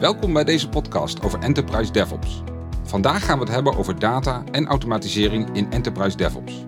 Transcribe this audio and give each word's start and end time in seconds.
Welkom 0.00 0.32
bij 0.32 0.44
deze 0.44 0.68
podcast 0.68 1.22
over 1.22 1.38
Enterprise 1.38 1.92
DevOps. 1.92 2.42
Vandaag 2.82 3.24
gaan 3.24 3.38
we 3.38 3.44
het 3.44 3.54
hebben 3.54 3.76
over 3.76 3.98
data 3.98 4.44
en 4.50 4.66
automatisering 4.66 5.48
in 5.52 5.72
Enterprise 5.72 6.16
DevOps. 6.16 6.64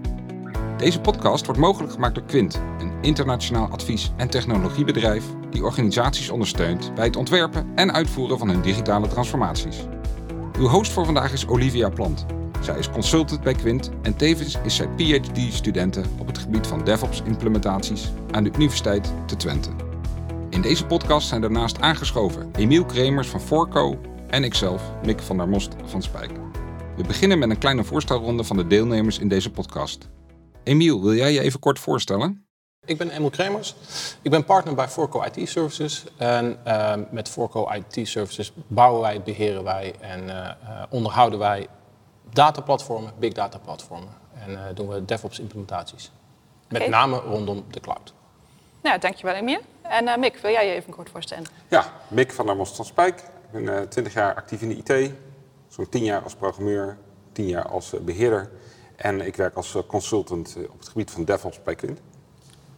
Deze 0.77 1.01
podcast 1.01 1.45
wordt 1.45 1.61
mogelijk 1.61 1.93
gemaakt 1.93 2.15
door 2.15 2.25
Quint, 2.25 2.61
een 2.79 2.93
internationaal 3.01 3.69
advies- 3.69 4.13
en 4.17 4.29
technologiebedrijf 4.29 5.25
die 5.51 5.65
organisaties 5.65 6.31
ondersteunt 6.31 6.95
bij 6.95 7.05
het 7.05 7.17
ontwerpen 7.17 7.67
en 7.75 7.93
uitvoeren 7.93 8.39
van 8.39 8.49
hun 8.49 8.63
digitale 8.63 9.09
transformaties. 9.09 9.77
Uw 10.59 10.67
host 10.67 10.93
voor 10.93 11.05
vandaag 11.05 11.33
is 11.33 11.47
Olivia 11.47 11.89
Plant. 11.89 12.27
Zij 12.61 12.79
is 12.79 12.91
consultant 12.91 13.43
bij 13.43 13.55
Quint 13.55 13.91
en 14.03 14.17
tevens 14.17 14.59
is 14.65 14.77
zij 14.77 14.89
PhD-studente 14.89 16.03
op 16.19 16.27
het 16.27 16.39
gebied 16.39 16.67
van 16.67 16.85
DevOps-implementaties 16.85 18.13
aan 18.31 18.45
de 18.45 18.51
Universiteit 18.55 19.13
te 19.27 19.37
Twente. 19.37 19.82
In 20.53 20.63
deze 20.63 20.87
podcast 20.87 21.29
zijn 21.29 21.41
daarnaast 21.41 21.81
aangeschoven 21.81 22.51
Emiel 22.55 22.85
Kremers 22.85 23.29
van 23.29 23.41
Forco 23.41 24.01
en 24.29 24.45
ikzelf, 24.45 24.83
Mick 25.05 25.21
van 25.21 25.37
der 25.37 25.49
Most 25.49 25.75
van 25.85 26.03
Spijk. 26.03 26.31
We 26.97 27.03
beginnen 27.07 27.39
met 27.39 27.51
een 27.51 27.59
kleine 27.59 27.85
voorstelronde 27.85 28.45
van 28.45 28.57
de 28.57 28.67
deelnemers 28.67 29.19
in 29.19 29.29
deze 29.29 29.51
podcast. 29.51 30.09
Emiel, 30.63 31.03
wil 31.03 31.15
jij 31.15 31.33
je 31.33 31.41
even 31.41 31.61
kort 31.61 31.79
voorstellen? 31.79 32.47
Ik 32.85 32.99
ben 32.99 33.11
Emiel 33.11 33.31
Kremers. 33.31 33.75
Ik 34.23 34.31
ben 34.31 34.45
partner 34.45 34.75
bij 34.75 34.89
Forco 34.89 35.23
IT 35.23 35.49
Services. 35.49 36.05
En 36.17 36.59
uh, 36.67 36.95
met 37.11 37.29
Forco 37.29 37.69
IT 37.73 38.09
Services 38.09 38.53
bouwen 38.67 39.01
wij, 39.01 39.23
beheren 39.23 39.65
wij 39.65 39.95
en 40.01 40.25
uh, 40.25 40.51
onderhouden 40.91 41.39
wij 41.39 41.67
dataplatformen, 42.33 43.13
big 43.19 43.33
data 43.33 43.59
platformen. 43.59 44.15
En 44.35 44.51
uh, 44.51 44.61
doen 44.75 44.89
we 44.89 45.05
DevOps 45.05 45.39
implementaties. 45.39 46.11
Met 46.69 46.89
name 46.89 47.17
rondom 47.17 47.65
de 47.71 47.81
cloud. 47.81 48.13
Nou, 48.83 48.99
dankjewel 48.99 49.35
Emiel. 49.35 49.61
En 49.93 50.07
uh, 50.07 50.17
Mick, 50.17 50.37
wil 50.37 50.51
jij 50.51 50.67
je 50.67 50.75
even 50.75 50.93
kort 50.93 51.11
voorstellen? 51.11 51.45
Ja, 51.69 51.93
Mick 52.09 52.33
van 52.33 52.47
der 52.47 52.57
Most 52.57 52.77
van 52.77 52.85
Spijk. 52.85 53.19
Ik 53.21 53.51
ben 53.51 53.63
uh, 53.63 53.81
20 53.81 54.13
jaar 54.13 54.35
actief 54.35 54.63
in 54.63 54.69
de 54.69 54.77
IT. 54.77 55.13
Zo'n 55.69 55.89
10 55.89 56.05
jaar 56.05 56.23
als 56.23 56.35
programmeur, 56.35 56.97
10 57.33 57.47
jaar 57.49 57.69
als 57.69 57.95
uh, 57.95 58.01
beheerder. 58.01 58.51
En 58.97 59.21
ik 59.21 59.37
werk 59.37 59.55
als 59.55 59.77
consultant 59.87 60.57
op 60.71 60.79
het 60.79 60.89
gebied 60.89 61.11
van 61.11 61.25
DevOps 61.25 61.63
bij 61.63 61.75
Quint. 61.75 62.01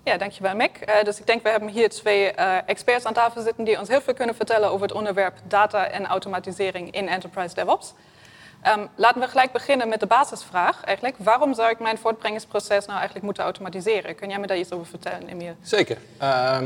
Ja, 0.04 0.16
dankjewel 0.16 0.54
Mick. 0.54 0.84
Uh, 0.88 1.02
dus 1.02 1.18
ik 1.18 1.26
denk 1.26 1.42
we 1.42 1.48
hebben 1.48 1.68
hier 1.68 1.88
twee 1.88 2.32
uh, 2.38 2.56
experts 2.66 3.04
aan 3.04 3.12
tafel 3.12 3.42
zitten 3.42 3.64
die 3.64 3.78
ons 3.78 3.88
heel 3.88 4.00
veel 4.00 4.14
kunnen 4.14 4.34
vertellen 4.34 4.70
over 4.70 4.86
het 4.86 4.96
onderwerp 4.96 5.38
data 5.48 5.86
en 5.86 6.06
automatisering 6.06 6.90
in 6.90 7.08
Enterprise 7.08 7.54
DevOps. 7.54 7.94
Um, 8.66 8.88
laten 8.96 9.20
we 9.20 9.28
gelijk 9.28 9.52
beginnen 9.52 9.88
met 9.88 10.00
de 10.00 10.06
basisvraag 10.06 10.84
eigenlijk. 10.84 11.16
Waarom 11.18 11.54
zou 11.54 11.70
ik 11.70 11.78
mijn 11.78 11.98
voortbrengingsproces 11.98 12.86
nou 12.86 12.96
eigenlijk 12.96 13.24
moeten 13.24 13.42
automatiseren? 13.42 14.14
Kun 14.14 14.28
jij 14.28 14.38
me 14.38 14.46
daar 14.46 14.58
iets 14.58 14.72
over 14.72 14.86
vertellen, 14.86 15.28
Emiel? 15.28 15.54
Zeker. 15.62 15.98
Uh, 16.22 16.58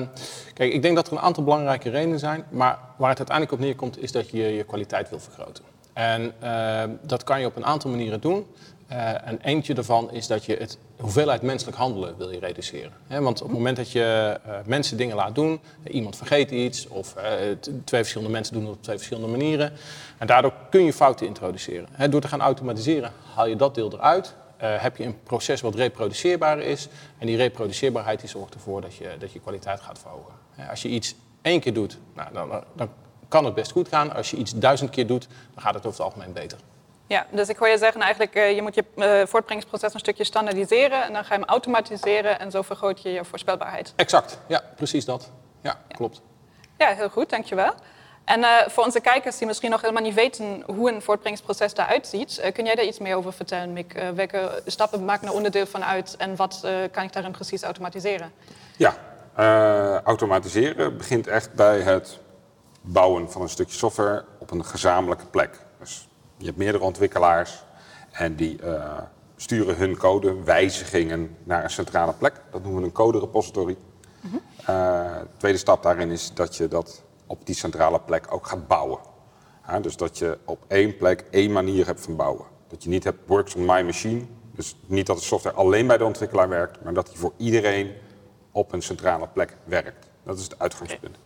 kijk, 0.54 0.72
ik 0.72 0.82
denk 0.82 0.96
dat 0.96 1.06
er 1.06 1.12
een 1.12 1.18
aantal 1.18 1.44
belangrijke 1.44 1.90
redenen 1.90 2.18
zijn. 2.18 2.44
Maar 2.50 2.78
waar 2.96 3.08
het 3.08 3.18
uiteindelijk 3.18 3.52
op 3.52 3.66
neerkomt 3.66 4.02
is 4.02 4.12
dat 4.12 4.30
je 4.30 4.42
je 4.42 4.64
kwaliteit 4.64 5.10
wil 5.10 5.20
vergroten. 5.20 5.64
En 5.92 6.34
uh, 6.42 6.82
dat 7.02 7.24
kan 7.24 7.40
je 7.40 7.46
op 7.46 7.56
een 7.56 7.66
aantal 7.66 7.90
manieren 7.90 8.20
doen. 8.20 8.46
Uh, 8.92 9.28
en 9.28 9.38
eentje 9.42 9.74
daarvan 9.74 10.10
is 10.10 10.26
dat 10.26 10.44
je 10.44 10.56
het 10.56 10.78
hoeveelheid 11.00 11.42
menselijk 11.42 11.76
handelen 11.76 12.16
wil 12.16 12.30
je 12.30 12.38
reduceren. 12.38 12.92
Want 13.08 13.40
op 13.42 13.48
het 13.48 13.56
moment 13.56 13.76
dat 13.76 13.92
je 13.92 14.40
uh, 14.46 14.54
mensen 14.64 14.96
dingen 14.96 15.16
laat 15.16 15.34
doen, 15.34 15.60
iemand 15.84 16.16
vergeet 16.16 16.50
iets 16.50 16.88
of 16.88 17.14
twee 17.60 18.00
verschillende 18.00 18.32
mensen 18.32 18.54
doen 18.54 18.62
het 18.66 18.72
op 18.72 18.82
twee 18.82 18.96
verschillende 18.96 19.30
manieren. 19.30 19.72
En 20.18 20.26
daardoor 20.26 20.52
kun 20.70 20.84
je 20.84 20.92
fouten 20.92 21.26
introduceren. 21.26 22.10
Door 22.10 22.20
te 22.20 22.28
gaan 22.28 22.40
automatiseren 22.40 23.12
haal 23.34 23.46
je 23.46 23.56
dat 23.56 23.74
deel 23.74 23.92
eruit. 23.92 24.34
heb 24.56 24.96
je 24.96 25.04
een 25.04 25.22
proces 25.22 25.60
wat 25.60 25.74
reproduceerbaar 25.74 26.58
is. 26.58 26.88
En 27.18 27.26
die 27.26 27.36
reproduceerbaarheid 27.36 28.20
die 28.20 28.28
zorgt 28.28 28.54
ervoor 28.54 28.80
dat 28.80 28.94
je, 28.94 29.16
dat 29.18 29.32
je 29.32 29.40
kwaliteit 29.40 29.80
gaat 29.80 29.98
verhogen. 29.98 30.34
Als 30.70 30.82
je 30.82 30.88
iets 30.88 31.14
één 31.42 31.60
keer 31.60 31.74
doet, 31.74 31.98
nou, 32.14 32.32
dan, 32.32 32.64
dan 32.76 32.88
kan 33.28 33.44
het 33.44 33.54
best 33.54 33.72
goed 33.72 33.88
gaan. 33.88 34.14
Als 34.14 34.30
je 34.30 34.36
iets 34.36 34.52
duizend 34.54 34.90
keer 34.90 35.06
doet, 35.06 35.28
dan 35.54 35.62
gaat 35.62 35.74
het 35.74 35.86
over 35.86 36.04
het 36.04 36.14
algemeen 36.14 36.32
beter. 36.32 36.58
Ja, 37.08 37.26
dus 37.30 37.48
ik 37.48 37.56
hoor 37.56 37.68
je 37.68 37.78
zeggen 37.78 38.00
eigenlijk, 38.00 38.36
uh, 38.36 38.54
je 38.54 38.62
moet 38.62 38.74
je 38.74 38.84
uh, 38.96 39.26
voortbrengingsproces 39.26 39.94
een 39.94 40.00
stukje 40.00 40.24
standaardiseren 40.24 41.02
en 41.02 41.12
dan 41.12 41.24
ga 41.24 41.34
je 41.34 41.40
hem 41.40 41.48
automatiseren 41.48 42.38
en 42.38 42.50
zo 42.50 42.62
vergroot 42.62 43.02
je 43.02 43.10
je 43.10 43.24
voorspelbaarheid. 43.24 43.92
Exact, 43.96 44.38
ja, 44.46 44.62
precies 44.76 45.04
dat. 45.04 45.30
Ja, 45.62 45.78
ja. 45.88 45.96
klopt. 45.96 46.20
Ja, 46.78 46.94
heel 46.94 47.08
goed, 47.08 47.30
dankjewel. 47.30 47.74
En 48.24 48.40
uh, 48.40 48.56
voor 48.66 48.84
onze 48.84 49.00
kijkers 49.00 49.38
die 49.38 49.46
misschien 49.46 49.70
nog 49.70 49.80
helemaal 49.80 50.02
niet 50.02 50.14
weten 50.14 50.62
hoe 50.66 50.92
een 50.92 51.02
voortbrengingsproces 51.02 51.72
eruit 51.72 52.06
ziet, 52.06 52.50
kun 52.52 52.64
jij 52.64 52.74
daar 52.74 52.84
iets 52.84 52.98
meer 52.98 53.16
over 53.16 53.32
vertellen, 53.32 53.72
Mick? 53.72 53.92
welke 54.14 54.62
stappen 54.66 55.04
maken 55.04 55.28
er 55.28 55.34
onderdeel 55.34 55.66
van 55.66 55.84
uit 55.84 56.16
en 56.16 56.36
wat 56.36 56.66
kan 56.92 57.04
ik 57.04 57.12
daarin 57.12 57.32
precies 57.32 57.62
automatiseren? 57.62 58.32
Ja, 58.76 58.94
automatiseren 60.04 60.96
begint 60.96 61.26
echt 61.26 61.52
bij 61.54 61.80
het 61.80 62.18
bouwen 62.80 63.30
van 63.30 63.42
een 63.42 63.48
stukje 63.48 63.76
software 63.76 64.24
op 64.38 64.50
een 64.50 64.64
gezamenlijke 64.64 65.26
plek. 65.26 65.58
Dus 65.78 66.07
je 66.38 66.46
hebt 66.46 66.56
meerdere 66.56 66.84
ontwikkelaars 66.84 67.64
en 68.10 68.34
die 68.34 68.62
uh, 68.62 68.98
sturen 69.36 69.76
hun 69.76 69.96
code, 69.96 70.42
wijzigingen 70.42 71.36
naar 71.44 71.64
een 71.64 71.70
centrale 71.70 72.12
plek. 72.12 72.40
Dat 72.50 72.62
noemen 72.62 72.80
we 72.80 72.86
een 72.86 72.92
code 72.92 73.18
repository. 73.18 73.76
Mm 74.20 74.30
-hmm. 74.30 74.40
uh, 74.74 75.16
tweede 75.36 75.58
stap 75.58 75.82
daarin 75.82 76.10
is 76.10 76.34
dat 76.34 76.56
je 76.56 76.68
dat 76.68 77.02
op 77.26 77.46
die 77.46 77.54
centrale 77.54 78.00
plek 78.00 78.26
ook 78.30 78.46
gaat 78.46 78.66
bouwen. 78.66 78.98
Ja, 79.66 79.80
dus 79.80 79.96
dat 79.96 80.18
je 80.18 80.38
op 80.44 80.64
één 80.68 80.96
plek 80.96 81.24
één 81.30 81.52
manier 81.52 81.86
hebt 81.86 82.00
van 82.00 82.16
bouwen. 82.16 82.44
Dat 82.68 82.82
je 82.82 82.88
niet 82.88 83.04
hebt 83.04 83.18
works 83.26 83.54
on 83.54 83.64
my 83.64 83.82
machine. 83.82 84.22
Dus 84.54 84.76
niet 84.86 85.06
dat 85.06 85.16
de 85.16 85.22
software 85.22 85.56
alleen 85.56 85.86
bij 85.86 85.98
de 85.98 86.04
ontwikkelaar 86.04 86.48
werkt, 86.48 86.82
maar 86.82 86.94
dat 86.94 87.06
die 87.06 87.16
voor 87.16 87.32
iedereen 87.36 87.92
op 88.52 88.72
een 88.72 88.82
centrale 88.82 89.28
plek 89.28 89.56
werkt. 89.64 90.10
Dat 90.22 90.38
is 90.38 90.42
het 90.42 90.58
uitgangspunt. 90.58 91.18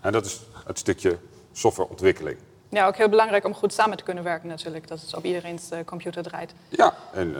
En 0.00 0.12
dat 0.12 0.24
is 0.24 0.40
het 0.66 0.78
stukje 0.78 1.18
softwareontwikkeling. 1.52 2.38
Ja, 2.74 2.86
ook 2.86 2.96
heel 2.96 3.08
belangrijk 3.08 3.44
om 3.44 3.54
goed 3.54 3.72
samen 3.72 3.96
te 3.96 4.04
kunnen 4.04 4.24
werken 4.24 4.48
natuurlijk. 4.48 4.88
Dat 4.88 5.00
het 5.00 5.16
op 5.16 5.24
iedereen's 5.24 5.70
uh, 5.72 5.78
computer 5.84 6.22
draait. 6.22 6.54
Ja, 6.68 6.94
en, 7.12 7.28
uh, 7.28 7.38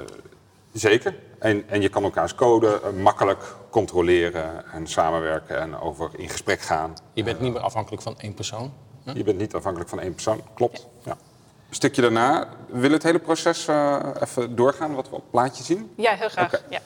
zeker. 0.73 1.15
En, 1.39 1.69
en 1.69 1.81
je 1.81 1.89
kan 1.89 2.03
elkaars 2.03 2.35
code 2.35 2.81
uh, 2.85 3.03
makkelijk 3.03 3.55
controleren 3.71 4.73
en 4.73 4.87
samenwerken 4.87 5.61
en 5.61 5.81
over 5.81 6.11
in 6.17 6.29
gesprek 6.29 6.61
gaan. 6.61 6.95
Je 7.13 7.23
bent 7.23 7.41
niet 7.41 7.53
meer 7.53 7.63
afhankelijk 7.63 8.03
van 8.03 8.19
één 8.19 8.35
persoon. 8.35 8.73
Hè? 9.05 9.13
Je 9.13 9.25
bent 9.25 9.39
niet 9.39 9.55
afhankelijk 9.55 9.91
van 9.91 10.01
één 10.01 10.13
persoon, 10.15 10.41
klopt. 10.55 10.79
Ja. 10.79 11.11
Ja. 11.11 11.17
Een 11.69 11.75
stukje 11.75 12.03
daarna, 12.03 12.49
wil 12.67 12.91
het 12.91 13.03
hele 13.03 13.19
proces 13.19 13.69
even 14.21 14.57
doorgaan, 14.57 14.95
wat 14.95 15.09
we 15.09 15.15
op 15.15 15.21
het 15.21 15.31
plaatje 15.31 15.65
zien? 15.65 15.93
Ja, 15.97 16.15
heel 16.15 16.29
graag. 16.29 16.55
Okay. 16.55 16.61
Ja. 16.71 16.81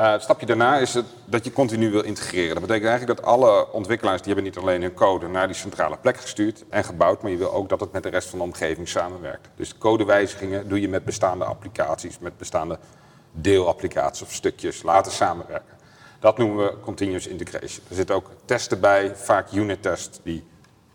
Uh, 0.00 0.10
het 0.10 0.22
stapje 0.22 0.46
daarna 0.46 0.78
is 0.78 0.94
het 0.94 1.06
dat 1.24 1.44
je 1.44 1.52
continu 1.52 1.90
wil 1.90 2.02
integreren. 2.02 2.54
Dat 2.54 2.66
betekent 2.66 2.88
eigenlijk 2.88 3.20
dat 3.20 3.28
alle 3.28 3.72
ontwikkelaars 3.72 4.22
die 4.22 4.32
hebben 4.32 4.44
niet 4.52 4.62
alleen 4.62 4.82
hun 4.82 4.94
code 4.94 5.28
naar 5.28 5.46
die 5.46 5.56
centrale 5.56 5.96
plek 5.96 6.16
gestuurd 6.16 6.64
en 6.68 6.84
gebouwd, 6.84 7.22
maar 7.22 7.30
je 7.30 7.36
wil 7.36 7.52
ook 7.52 7.68
dat 7.68 7.80
het 7.80 7.92
met 7.92 8.02
de 8.02 8.08
rest 8.08 8.28
van 8.28 8.38
de 8.38 8.44
omgeving 8.44 8.88
samenwerkt. 8.88 9.48
Dus 9.56 9.78
codewijzigingen 9.78 10.68
doe 10.68 10.80
je 10.80 10.88
met 10.88 11.04
bestaande 11.04 11.44
applicaties, 11.44 12.18
met 12.18 12.38
bestaande 12.38 12.78
deelapplicaties 13.32 14.22
of 14.22 14.32
stukjes 14.32 14.82
laten 14.82 15.12
samenwerken. 15.12 15.76
Dat 16.20 16.38
noemen 16.38 16.64
we 16.64 16.80
continuous 16.80 17.26
integration. 17.26 17.84
Er 17.88 17.94
zitten 17.94 18.14
ook 18.14 18.30
testen 18.44 18.80
bij, 18.80 19.16
vaak 19.16 19.52
unit 19.52 19.82
tests, 19.82 20.20
die 20.22 20.44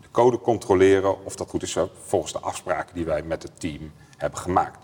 de 0.00 0.08
code 0.10 0.40
controleren 0.40 1.24
of 1.24 1.36
dat 1.36 1.48
goed 1.48 1.62
is 1.62 1.76
volgens 2.06 2.32
de 2.32 2.40
afspraken 2.40 2.94
die 2.94 3.04
wij 3.04 3.22
met 3.22 3.42
het 3.42 3.60
team 3.60 3.92
hebben 4.16 4.38
gemaakt. 4.38 4.81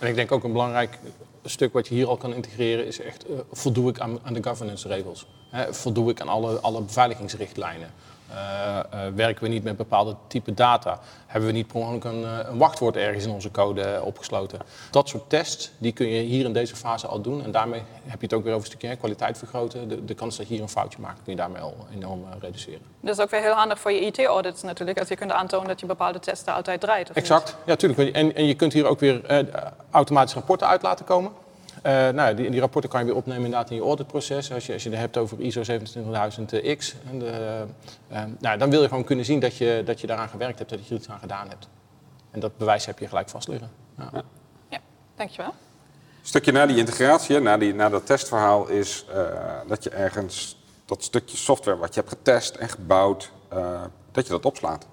En 0.00 0.08
ik 0.08 0.14
denk 0.14 0.32
ook 0.32 0.44
een 0.44 0.52
belangrijk 0.52 0.98
stuk 1.44 1.72
wat 1.72 1.88
je 1.88 1.94
hier 1.94 2.08
al 2.08 2.16
kan 2.16 2.34
integreren 2.34 2.86
is 2.86 3.00
echt, 3.00 3.30
uh, 3.30 3.38
voldoe 3.52 3.90
ik 3.90 4.00
aan, 4.00 4.18
aan 4.22 4.34
de 4.34 4.42
governance 4.42 4.88
regels? 4.88 5.26
Hè, 5.50 5.74
voldoe 5.74 6.10
ik 6.10 6.20
aan 6.20 6.28
alle, 6.28 6.60
alle 6.60 6.82
beveiligingsrichtlijnen? 6.82 7.90
Uh, 8.30 8.78
uh, 8.94 9.00
werken 9.14 9.42
we 9.42 9.48
niet 9.48 9.64
met 9.64 9.76
bepaalde 9.76 10.16
type 10.26 10.54
data? 10.54 11.00
Hebben 11.26 11.50
we 11.50 11.56
niet 11.56 11.66
per 11.66 11.76
ongeluk 11.76 12.04
een, 12.04 12.50
een, 12.50 12.58
wachtwoord 12.58 12.96
ergens 12.96 13.24
in 13.24 13.30
onze 13.30 13.50
code 13.50 14.00
opgesloten? 14.04 14.58
Dat 14.90 15.08
soort 15.08 15.28
tests 15.28 15.70
die 15.78 15.92
kun 15.92 16.08
je 16.08 16.20
hier 16.20 16.44
in 16.44 16.52
deze 16.52 16.76
fase 16.76 17.06
al 17.06 17.20
doen. 17.20 17.44
En 17.44 17.50
daarmee 17.50 17.82
heb 18.04 18.20
je 18.20 18.26
het 18.26 18.34
ook 18.34 18.44
weer 18.44 18.54
over 18.54 18.70
een 18.70 18.76
stukje 18.76 18.96
kwaliteit 18.96 19.38
vergroten. 19.38 19.88
De, 19.88 20.04
de, 20.04 20.14
kans 20.14 20.36
dat 20.36 20.48
je 20.48 20.54
hier 20.54 20.62
een 20.62 20.68
foutje 20.68 21.00
maakt 21.00 21.22
kun 21.22 21.32
je 21.32 21.38
daarmee 21.38 21.62
al 21.62 21.76
enorm 21.94 22.24
reduceren. 22.40 22.82
Dat 23.00 23.18
is 23.18 23.22
ook 23.24 23.30
weer 23.30 23.40
heel 23.40 23.52
handig 23.52 23.80
voor 23.80 23.92
je 23.92 24.00
IT-audits 24.00 24.62
natuurlijk. 24.62 24.98
Als 24.98 25.08
je 25.08 25.16
kunt 25.16 25.32
aantonen 25.32 25.68
dat 25.68 25.80
je 25.80 25.86
bepaalde 25.86 26.18
testen 26.18 26.54
altijd 26.54 26.80
draait. 26.80 27.10
Exact, 27.10 27.46
niet? 27.46 27.56
ja 27.66 27.76
tuurlijk. 27.76 28.14
En, 28.14 28.34
en 28.34 28.46
je 28.46 28.54
kunt 28.54 28.72
hier 28.72 28.86
ook 28.86 29.00
weer 29.00 29.44
automatisch 29.90 30.34
rapporten 30.34 30.66
uit 30.66 30.82
laten 30.82 31.04
komen. 31.04 31.32
Uh, 31.86 32.08
nou, 32.08 32.34
die, 32.34 32.50
die, 32.50 32.60
rapporten 32.60 32.90
kan 32.90 33.00
je 33.00 33.06
weer 33.06 33.16
opnemen 33.16 33.44
inderdaad 33.44 33.70
in 33.70 33.76
je 33.76 33.82
auditproces. 33.82 34.52
Als 34.52 34.66
je, 34.66 34.72
als 34.72 34.82
je 34.82 34.90
het 34.90 34.98
hebt 34.98 35.16
over 35.16 35.40
ISO 35.40 35.62
27000X, 35.62 36.94
en 37.10 37.18
de, 37.18 37.64
uh, 38.12 38.22
nou, 38.38 38.58
dan 38.58 38.70
wil 38.70 38.82
je 38.82 38.88
gewoon 38.88 39.04
kunnen 39.04 39.24
zien 39.24 39.40
dat 39.40 39.56
je, 39.56 39.82
dat 39.84 40.00
je 40.00 40.06
daaraan 40.06 40.28
gewerkt 40.28 40.58
hebt, 40.58 40.70
dat 40.70 40.86
je 40.86 40.94
er 40.94 41.00
iets 41.00 41.08
aan 41.08 41.18
gedaan 41.18 41.48
hebt. 41.48 41.68
En 42.30 42.40
dat 42.40 42.56
bewijs 42.56 42.86
heb 42.86 42.98
je 42.98 43.08
gelijk 43.08 43.28
vast 43.28 43.48
liggen. 43.48 43.70
Ja, 43.98 44.10
ja. 44.12 44.22
ja 44.68 44.78
dankjewel. 45.16 45.50
Een 46.20 46.26
stukje 46.26 46.52
na 46.52 46.66
die 46.66 46.76
integratie, 46.76 47.40
na, 47.40 47.58
die, 47.58 47.74
na 47.74 47.88
dat 47.88 48.06
testverhaal, 48.06 48.68
is 48.68 49.06
uh, 49.14 49.24
dat 49.66 49.84
je 49.84 49.90
ergens 49.90 50.58
dat 50.84 51.02
stukje 51.02 51.36
software 51.36 51.78
wat 51.78 51.94
je 51.94 52.00
hebt 52.00 52.12
getest 52.12 52.54
en 52.54 52.68
gebouwd, 52.68 53.32
dat 54.12 54.26
je 54.26 54.32
dat 54.32 54.44
opslaat. 54.44 54.86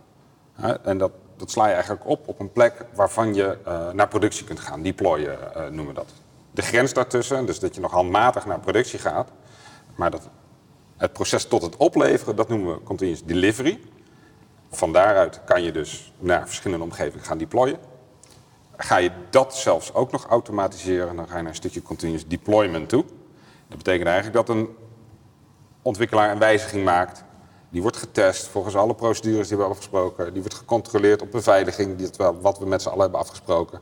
en 0.83 0.97
dat, 0.97 1.11
dat 1.37 1.51
sla 1.51 1.67
je 1.67 1.73
eigenlijk 1.73 2.07
op 2.07 2.27
op 2.27 2.39
een 2.39 2.51
plek 2.51 2.85
waarvan 2.93 3.33
je 3.33 3.57
naar 3.93 4.07
productie 4.07 4.45
kunt 4.45 4.59
gaan. 4.59 4.81
Deployen 4.81 5.37
noemen 5.53 5.87
we 5.87 5.93
dat 5.93 6.13
de 6.57 6.63
grens 6.63 6.93
daartussen, 6.93 7.45
dus 7.45 7.59
dat 7.59 7.75
je 7.75 7.81
nog 7.81 7.91
handmatig 7.91 8.45
naar 8.45 8.59
productie 8.59 8.99
gaat, 8.99 9.29
maar 9.95 10.11
dat 10.11 10.29
het 10.97 11.13
proces 11.13 11.45
tot 11.45 11.61
het 11.61 11.77
opleveren, 11.77 12.35
dat 12.35 12.49
noemen 12.49 12.73
we 12.73 12.83
continuous 12.83 13.23
delivery. 13.23 13.79
Van 14.71 14.93
daaruit 14.93 15.43
kan 15.45 15.63
je 15.63 15.71
dus 15.71 16.13
naar 16.19 16.47
verschillende 16.47 16.83
omgevingen 16.83 17.25
gaan 17.25 17.37
deployen. 17.37 17.79
Ga 18.77 18.97
je 18.97 19.11
dat 19.29 19.55
zelfs 19.55 19.93
ook 19.93 20.11
nog 20.11 20.25
automatiseren, 20.25 21.15
dan 21.15 21.27
ga 21.27 21.35
je 21.35 21.41
naar 21.41 21.51
een 21.51 21.57
stukje 21.57 21.81
continuous 21.81 22.27
deployment 22.27 22.89
toe. 22.89 23.05
Dat 23.67 23.77
betekent 23.77 24.07
eigenlijk 24.07 24.47
dat 24.47 24.55
een 24.55 24.69
ontwikkelaar 25.81 26.31
een 26.31 26.39
wijziging 26.39 26.83
maakt. 26.83 27.23
Die 27.69 27.81
wordt 27.81 27.97
getest 27.97 28.47
volgens 28.47 28.75
alle 28.75 28.95
procedures 28.95 29.47
die 29.47 29.57
we 29.57 29.63
hebben 29.63 29.77
afgesproken. 29.77 30.33
Die 30.33 30.41
wordt 30.41 30.57
gecontroleerd 30.57 31.21
op 31.21 31.31
beveiliging, 31.31 32.17
wat 32.41 32.59
we 32.59 32.65
met 32.65 32.81
z'n 32.81 32.89
allen 32.89 33.01
hebben 33.01 33.19
afgesproken. 33.19 33.81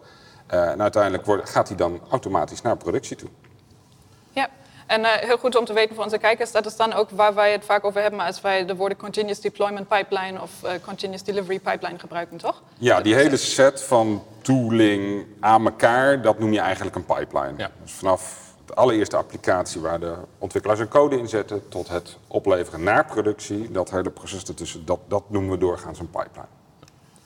Uh, 0.53 0.69
en 0.69 0.81
uiteindelijk 0.81 1.25
wordt, 1.25 1.49
gaat 1.49 1.67
die 1.67 1.77
dan 1.77 1.99
automatisch 2.09 2.61
naar 2.61 2.77
productie 2.77 3.15
toe. 3.15 3.29
Ja, 4.31 4.49
en 4.85 5.01
uh, 5.01 5.07
heel 5.11 5.37
goed 5.37 5.55
om 5.55 5.65
te 5.65 5.73
weten 5.73 5.95
voor 5.95 6.03
onze 6.03 6.17
kijkers, 6.17 6.51
dat 6.51 6.65
is 6.65 6.75
dan 6.75 6.93
ook 6.93 7.09
waar 7.09 7.33
wij 7.33 7.51
het 7.51 7.65
vaak 7.65 7.85
over 7.85 8.01
hebben 8.01 8.19
als 8.19 8.41
wij 8.41 8.65
de 8.65 8.75
woorden 8.75 8.97
continuous 8.97 9.41
deployment 9.41 9.87
pipeline 9.87 10.41
of 10.41 10.51
uh, 10.63 10.71
continuous 10.81 11.23
delivery 11.23 11.59
pipeline 11.59 11.99
gebruiken, 11.99 12.37
toch? 12.37 12.61
Ja, 12.77 13.01
die 13.01 13.15
hele 13.15 13.37
set 13.37 13.83
van 13.83 14.23
tooling 14.41 15.25
aan 15.39 15.65
elkaar, 15.65 16.21
dat 16.21 16.39
noem 16.39 16.53
je 16.53 16.59
eigenlijk 16.59 16.95
een 16.95 17.05
pipeline. 17.05 17.53
Ja. 17.57 17.71
Dus 17.83 17.91
vanaf 17.91 18.53
de 18.65 18.73
allereerste 18.73 19.15
applicatie 19.15 19.81
waar 19.81 19.99
de 19.99 20.15
ontwikkelaars 20.37 20.79
een 20.79 20.87
code 20.87 21.17
in 21.17 21.27
zetten, 21.27 21.69
tot 21.69 21.87
het 21.87 22.17
opleveren 22.27 22.83
naar 22.83 23.05
productie, 23.05 23.71
dat 23.71 23.89
hele 23.89 24.09
proces 24.09 24.43
ertussen, 24.43 24.85
dat, 24.85 24.99
dat 25.07 25.23
noemen 25.27 25.51
we 25.51 25.57
doorgaans 25.57 25.99
een 25.99 26.09
pipeline. 26.09 26.47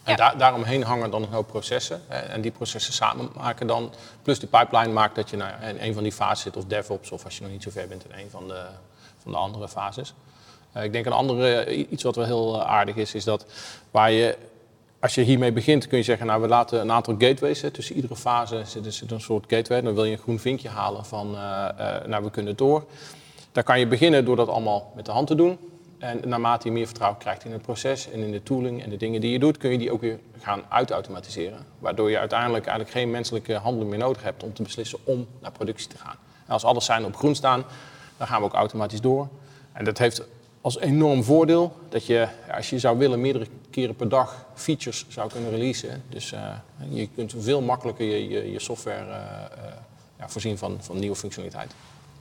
En 0.04 0.16
daar, 0.16 0.38
daaromheen 0.38 0.84
hangen 0.84 1.12
dan 1.12 1.24
een 1.24 1.32
hoop 1.32 1.48
processen. 1.48 2.02
En 2.08 2.42
die 2.42 2.52
processen 2.52 2.94
samen 2.94 3.30
maken 3.36 3.68
dan, 3.68 3.94
plus 4.22 4.40
die 4.40 4.50
pipeline 4.50 4.94
maakt 4.94 5.16
dat 5.16 5.30
je 5.30 5.38
nou, 5.38 5.52
in 5.64 5.78
een 5.80 5.94
van 5.94 6.04
die 6.04 6.12
fases 6.12 6.42
zit, 6.42 6.58
of 6.58 6.66
DevOps, 6.66 7.12
of 7.12 7.24
als 7.26 7.38
je 7.38 7.42
nog 7.44 7.52
niet 7.52 7.64
zo 7.64 7.72
ver 7.72 7.88
bent 7.88 8.06
in 8.06 8.20
een 8.20 8.30
van 8.30 8.48
de, 8.48 8.66
van 9.18 9.32
de 9.32 9.38
andere 9.38 9.68
fases. 9.68 10.14
Uh, 10.78 10.84
ik 10.84 10.92
denk 10.92 11.06
een 11.06 11.12
andere, 11.12 11.76
iets 11.88 12.04
wat 12.04 12.16
wel 12.16 12.26
heel 12.26 12.66
aardig 12.66 12.96
is, 12.96 13.14
is 13.14 13.24
dat 13.24 13.46
waar 13.92 14.12
je 14.12 14.38
als 15.00 15.16
je 15.16 15.22
hiermee 15.22 15.52
begint, 15.52 15.88
kun 15.88 15.98
je 15.98 16.04
zeggen, 16.04 16.28
nou, 16.28 16.42
we 16.42 16.48
laten 16.48 16.82
een 16.82 16.92
aantal 16.92 17.16
gateways. 17.18 17.62
Hè, 17.62 17.72
tussen 17.72 17.96
iedere 17.96 18.16
fase 18.16 18.62
zit, 18.66 18.94
zit, 18.94 19.12
een 19.12 19.22
soort 19.22 19.46
gateway. 19.48 19.82
Dan 19.82 19.94
wil 19.94 20.06
je 20.06 20.12
een 20.12 20.18
groen 20.18 20.40
vinkje 20.40 20.70
halen 20.70 21.06
van, 21.06 21.34
uh, 21.34 21.68
uh, 21.80 22.06
nou, 22.06 22.24
we 22.24 22.32
kunnen 22.32 22.56
door. 22.56 22.84
Dan 23.52 23.64
kan 23.64 23.80
je 23.80 23.88
beginnen 23.88 24.26
door 24.26 24.36
dat 24.36 24.48
allemaal 24.48 24.92
met 24.96 25.06
de 25.06 25.12
hand 25.12 25.28
te 25.28 25.36
doen. 25.36 25.58
En 26.00 26.30
naarmate 26.30 26.68
je 26.68 26.74
meer 26.74 26.86
vertrouwen 26.86 27.20
krijgt 27.20 27.46
in 27.46 27.52
het 27.52 27.62
proces 27.62 28.12
en 28.12 28.20
in 28.20 28.32
de 28.32 28.44
tooling 28.44 28.84
en 28.84 28.90
de 28.90 28.98
dingen 28.98 29.22
die 29.22 29.32
je 29.32 29.40
doet, 29.40 29.58
kun 29.58 29.72
je 29.72 29.78
die 29.78 29.92
ook 29.92 30.02
weer 30.02 30.20
gaan 30.40 30.62
uitautomatiseren. 30.70 31.66
Waardoor 31.80 32.10
je 32.10 32.20
uiteindelijk 32.20 32.66
eigenlijk 32.66 32.98
geen 32.98 33.12
menselijke 33.12 33.54
handeling 33.54 33.90
meer 33.90 34.00
nodig 34.00 34.24
hebt 34.24 34.44
om 34.44 34.54
te 34.54 34.64
beslissen 34.64 35.00
om 35.04 35.28
naar 35.42 35.52
productie 35.52 35.88
te 35.88 35.98
gaan. 35.98 36.16
En 36.46 36.54
als 36.54 36.64
alle 36.64 36.82
zijn 36.82 37.06
op 37.06 37.16
groen 37.16 37.36
staan, 37.36 37.64
dan 38.18 38.28
gaan 38.28 38.40
we 38.40 38.46
ook 38.46 38.54
automatisch 38.54 39.02
door. 39.02 39.28
En 39.72 39.86
dat 39.86 39.98
heeft 39.98 40.24
als 40.62 40.80
enorm 40.80 41.24
voordeel 41.24 41.74
dat 41.90 42.06
je, 42.06 42.28
als 42.52 42.70
je 42.70 42.80
zou 42.80 42.98
willen, 42.98 43.22
meerdere 43.22 43.48
keren 43.70 43.96
per 43.96 44.10
dag 44.10 44.46
features 44.54 45.06
zou 45.08 45.30
kunnen 45.32 45.50
releasen. 45.50 46.04
Dus 46.10 46.34
uh, 46.34 46.54
je 46.90 47.10
kunt 47.16 47.34
veel 47.38 47.62
makkelijker 47.62 48.06
je, 48.06 48.30
je, 48.30 48.52
je 48.52 48.60
software 48.60 49.06
uh, 49.06 49.16
uh, 49.16 49.74
ja, 50.20 50.30
voorzien 50.30 50.58
van, 50.58 50.78
van 50.80 51.00
nieuwe 51.00 51.16
functionaliteit. 51.16 51.72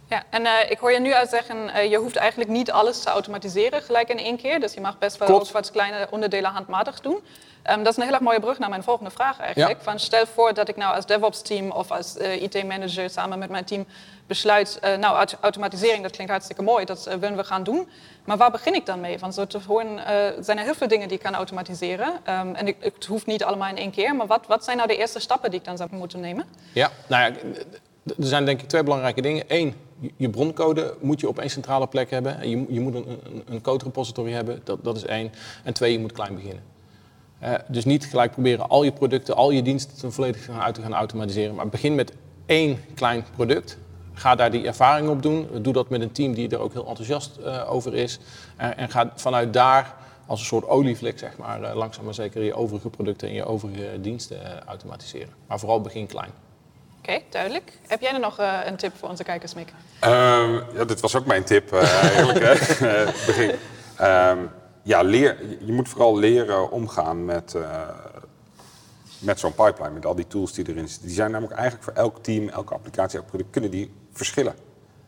Ja, 0.09 0.23
en 0.31 0.71
ik 0.71 0.79
hoor 0.79 0.93
je 0.93 1.01
nu 1.01 1.15
uitzeggen, 1.15 1.89
je 1.89 1.97
hoeft 1.97 2.17
eigenlijk 2.17 2.51
niet 2.51 2.71
alles 2.71 3.01
te 3.01 3.11
automatiseren 3.11 3.83
gelijk 3.83 4.09
in 4.09 4.19
één 4.19 4.37
keer. 4.37 4.61
Dus 4.61 4.75
je 4.75 4.81
mag 4.81 4.99
best 4.99 5.17
wel 5.17 5.29
ook 5.29 5.51
wat 5.51 5.71
kleine 5.71 6.07
onderdelen 6.11 6.51
handmatig 6.51 7.01
doen. 7.01 7.21
Um, 7.71 7.83
dat 7.83 7.87
is 7.87 7.97
een 7.97 8.03
heel 8.03 8.13
erg 8.13 8.23
mooie 8.23 8.41
brug 8.41 8.59
naar 8.59 8.69
mijn 8.69 8.83
volgende 8.83 9.11
vraag 9.11 9.41
eigenlijk. 9.41 9.79
Ja. 9.79 9.85
Van 9.85 9.99
stel 9.99 10.27
voor 10.27 10.55
dat 10.55 10.69
ik 10.69 10.77
nou 10.77 10.95
als 10.95 11.07
DevOps-team 11.07 11.71
of 11.71 11.91
als 11.91 12.17
IT-manager 12.17 13.11
samen 13.11 13.39
met 13.39 13.51
mijn 13.51 13.65
team 13.65 13.87
besluit, 14.27 14.81
nou 15.01 15.27
automatisering, 15.41 16.03
dat 16.03 16.13
klinkt 16.13 16.33
hartstikke 16.33 16.63
mooi, 16.63 16.85
dat 16.85 17.05
willen 17.05 17.37
we 17.37 17.45
gaan 17.45 17.63
doen. 17.63 17.89
Maar 18.25 18.37
waar 18.37 18.51
begin 18.51 18.75
ik 18.75 18.87
dan 18.87 19.01
mee? 19.01 19.19
Want 19.19 19.35
zo 19.35 19.47
te 19.47 19.59
horen 19.67 20.01
zijn 20.45 20.59
er 20.59 20.65
heel 20.65 20.75
veel 20.75 20.89
dingen 20.89 21.09
die 21.09 21.17
ik 21.17 21.23
kan 21.23 21.35
automatiseren. 21.35 22.09
Um, 22.09 22.55
en 22.55 22.67
ik, 22.67 22.77
het 22.81 23.05
hoeft 23.05 23.27
niet 23.27 23.45
allemaal 23.45 23.69
in 23.69 23.77
één 23.77 23.91
keer. 23.91 24.15
Maar 24.17 24.27
wat, 24.27 24.47
wat 24.47 24.65
zijn 24.65 24.77
nou 24.77 24.89
de 24.89 24.97
eerste 24.97 25.21
stappen 25.21 25.51
die 25.51 25.59
ik 25.59 25.65
dan 25.65 25.77
zou 25.77 25.89
moeten 25.93 26.21
nemen? 26.21 26.47
Ja, 26.73 26.91
nou 27.07 27.23
ja, 27.23 27.39
er 28.05 28.15
zijn 28.27 28.45
denk 28.45 28.61
ik 28.61 28.69
twee 28.69 28.83
belangrijke 28.83 29.21
dingen. 29.21 29.45
Eén, 29.49 29.77
je 30.17 30.31
broncode 30.31 30.95
moet 31.01 31.21
je 31.21 31.29
op 31.29 31.39
één 31.39 31.51
centrale 31.51 31.87
plek 31.87 32.11
hebben. 32.11 32.49
Je, 32.49 32.65
je 32.69 32.81
moet 32.81 32.95
een, 32.95 33.09
een, 33.09 33.43
een 33.47 33.61
code 33.61 33.85
repository 33.85 34.33
hebben, 34.33 34.61
dat, 34.65 34.85
dat 34.85 34.97
is 34.97 35.05
één. 35.05 35.33
En 35.65 35.73
twee, 35.73 35.93
je 35.93 35.99
moet 35.99 36.13
klein 36.13 36.35
beginnen. 36.35 36.63
Uh, 37.43 37.55
dus 37.69 37.85
niet 37.85 38.05
gelijk 38.05 38.33
proberen 38.33 38.69
al 38.69 38.83
je 38.83 38.93
producten, 38.93 39.37
al 39.37 39.51
je 39.51 39.63
diensten 39.63 40.13
volledig 40.13 40.51
uit 40.51 40.75
te 40.75 40.83
gaan 40.83 40.95
automatiseren. 40.95 41.55
Maar 41.55 41.69
begin 41.69 41.95
met 41.95 42.13
één 42.47 42.79
klein 42.95 43.25
product 43.35 43.79
Ga 44.19 44.35
daar 44.35 44.51
die 44.51 44.67
ervaring 44.67 45.09
op 45.09 45.23
doen. 45.23 45.49
Doe 45.63 45.73
dat 45.73 45.89
met 45.89 46.01
een 46.01 46.13
team 46.13 46.35
die 46.35 46.49
er 46.49 46.59
ook 46.59 46.73
heel 46.73 46.87
enthousiast 46.87 47.39
uh, 47.41 47.73
over 47.73 47.95
is. 47.95 48.19
Uh, 48.61 48.79
en 48.79 48.91
ga 48.91 49.13
vanuit 49.15 49.53
daar 49.53 49.95
als 50.27 50.41
een 50.41 50.47
soort 50.47 50.67
olievlek, 50.67 51.19
zeg 51.19 51.37
maar, 51.37 51.75
langzaam 51.75 52.05
maar 52.05 52.15
zeker 52.15 52.43
je 52.43 52.55
overige 52.55 52.89
producten 52.89 53.29
en 53.29 53.35
je 53.35 53.45
overige 53.45 54.01
diensten 54.01 54.67
automatiseren. 54.67 55.33
Maar 55.47 55.59
vooral 55.59 55.81
begin 55.81 56.07
klein. 56.07 56.31
Okay, 57.09 57.25
duidelijk. 57.31 57.79
Heb 57.87 58.01
jij 58.01 58.13
er 58.13 58.21
nog 58.21 58.39
een 58.65 58.77
tip 58.77 58.97
voor 58.97 59.09
onze 59.09 59.25
kijkers, 59.25 59.55
Mick? 59.55 59.69
Um, 60.05 60.63
ja, 60.75 60.85
dit 60.87 61.01
was 61.01 61.17
ook 61.17 61.27
mijn 61.27 61.45
tip 61.45 61.73
eigenlijk. 61.73 62.39
begin. 63.27 63.51
Um, 64.01 64.51
ja, 64.83 65.03
leer, 65.03 65.37
je 65.61 65.73
moet 65.73 65.89
vooral 65.89 66.19
leren 66.19 66.71
omgaan 66.71 67.25
met 67.25 67.55
met 69.19 69.39
zo'n 69.41 69.55
pipeline, 69.55 69.95
met 69.95 70.07
al 70.07 70.15
die 70.15 70.27
tools 70.27 70.53
die 70.53 70.69
erin 70.69 70.89
zitten. 70.89 71.07
Die 71.07 71.17
zijn 71.17 71.31
namelijk 71.31 71.59
eigenlijk 71.59 71.85
voor 71.85 72.03
elk 72.03 72.23
team, 72.23 72.49
elke 72.49 72.75
applicatie, 72.75 73.19
elk 73.19 73.29
product, 73.29 73.51
kunnen 73.51 73.71
die 73.71 73.93
verschillen. 74.13 74.55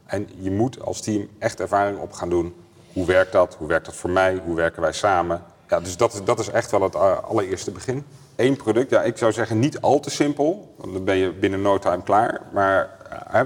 En 0.06 0.28
je 0.36 0.50
moet 0.50 0.80
als 0.80 1.00
team 1.00 1.28
echt 1.38 1.60
ervaring 1.60 1.98
op 1.98 2.12
gaan 2.12 2.28
doen. 2.28 2.54
Hoe 2.92 3.06
werkt 3.06 3.32
dat? 3.32 3.54
Hoe 3.54 3.68
werkt 3.68 3.86
dat 3.86 3.94
voor 3.94 4.10
mij? 4.10 4.40
Hoe 4.44 4.56
werken 4.56 4.82
wij 4.82 4.92
samen? 4.92 5.42
Ja, 5.68 5.80
dus 5.80 5.96
dat, 5.96 6.22
dat 6.24 6.38
is 6.38 6.48
echt 6.48 6.70
wel 6.70 6.82
het 6.82 6.94
eh, 6.94 7.22
allereerste 7.22 7.70
begin. 7.70 8.04
Eén 8.40 8.56
product, 8.56 8.90
ja, 8.90 9.02
ik 9.02 9.16
zou 9.16 9.32
zeggen 9.32 9.58
niet 9.58 9.80
al 9.80 10.00
te 10.00 10.10
simpel, 10.10 10.74
want 10.76 10.92
dan 10.92 11.04
ben 11.04 11.16
je 11.16 11.32
binnen 11.32 11.62
no 11.62 11.78
time 11.78 12.02
klaar. 12.02 12.40
Maar 12.52 12.90
uh, 13.34 13.40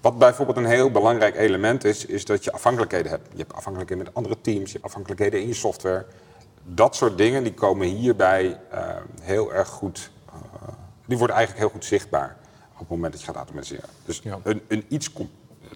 wat 0.00 0.18
bijvoorbeeld 0.18 0.56
een 0.56 0.64
heel 0.64 0.90
belangrijk 0.90 1.36
element 1.36 1.84
is, 1.84 2.06
is 2.06 2.24
dat 2.24 2.44
je 2.44 2.52
afhankelijkheden 2.52 3.10
hebt. 3.10 3.28
Je 3.32 3.38
hebt 3.38 3.52
afhankelijkheden 3.52 4.04
met 4.04 4.14
andere 4.14 4.40
teams, 4.40 4.66
je 4.66 4.72
hebt 4.72 4.84
afhankelijkheden 4.84 5.40
in 5.40 5.46
je 5.46 5.54
software 5.54 6.06
dat 6.64 6.96
soort 6.96 7.18
dingen 7.18 7.42
die 7.42 7.54
komen 7.54 7.86
hierbij 7.86 8.60
uh, 8.74 8.86
heel 9.20 9.52
erg 9.52 9.68
goed. 9.68 10.10
Uh, 10.28 10.34
die 11.06 11.18
worden 11.18 11.36
eigenlijk 11.36 11.66
heel 11.66 11.74
goed 11.74 11.84
zichtbaar 11.84 12.36
op 12.72 12.78
het 12.78 12.88
moment 12.88 13.12
dat 13.12 13.20
je 13.20 13.26
gaat 13.26 13.36
automatiseren. 13.36 13.88
Dus 14.04 14.20
ja. 14.22 14.38
een, 14.42 14.62
een, 14.68 14.84
iets, 14.88 15.12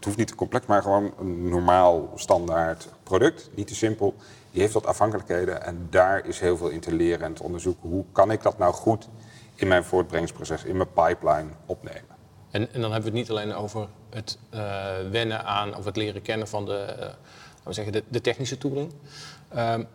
hoeft 0.07 0.19
niet 0.19 0.29
te 0.29 0.35
complex, 0.35 0.67
maar 0.67 0.83
gewoon 0.83 1.13
een 1.19 1.49
normaal 1.49 2.13
standaard 2.15 2.89
product, 3.03 3.51
niet 3.55 3.67
te 3.67 3.75
simpel. 3.75 4.15
Die 4.51 4.61
heeft 4.61 4.75
wat 4.75 4.87
afhankelijkheden 4.87 5.63
en 5.63 5.87
daar 5.91 6.27
is 6.27 6.41
heel 6.41 6.57
veel 6.57 6.69
in 6.69 6.81
te 6.81 6.95
leren 6.95 7.27
en 7.27 7.35
te 7.35 7.43
onderzoeken. 7.43 7.89
Hoe 7.89 8.05
kan 8.13 8.31
ik 8.31 8.43
dat 8.43 8.59
nou 8.59 8.75
goed 8.75 9.09
in 9.55 9.69
mijn 9.69 9.85
voortbrengingsproces, 9.85 10.65
in 10.65 10.77
mijn 10.77 10.93
pipeline 10.93 11.49
opnemen? 11.67 12.17
En, 12.51 12.73
en 12.73 12.81
dan 12.81 12.93
hebben 12.93 13.13
we 13.13 13.19
het 13.19 13.29
niet 13.29 13.31
alleen 13.31 13.55
over 13.55 13.89
het 14.11 14.39
uh, 14.55 14.61
wennen 15.11 15.45
aan 15.45 15.77
of 15.77 15.85
het 15.85 15.97
leren 15.97 16.23
kennen 16.23 16.49
van 16.49 16.65
de, 16.65 17.11
we 17.63 17.73
zeggen, 17.73 18.03
de, 18.09 18.21
technische 18.21 18.59
tooling. 18.59 18.93
Um, 19.57 19.87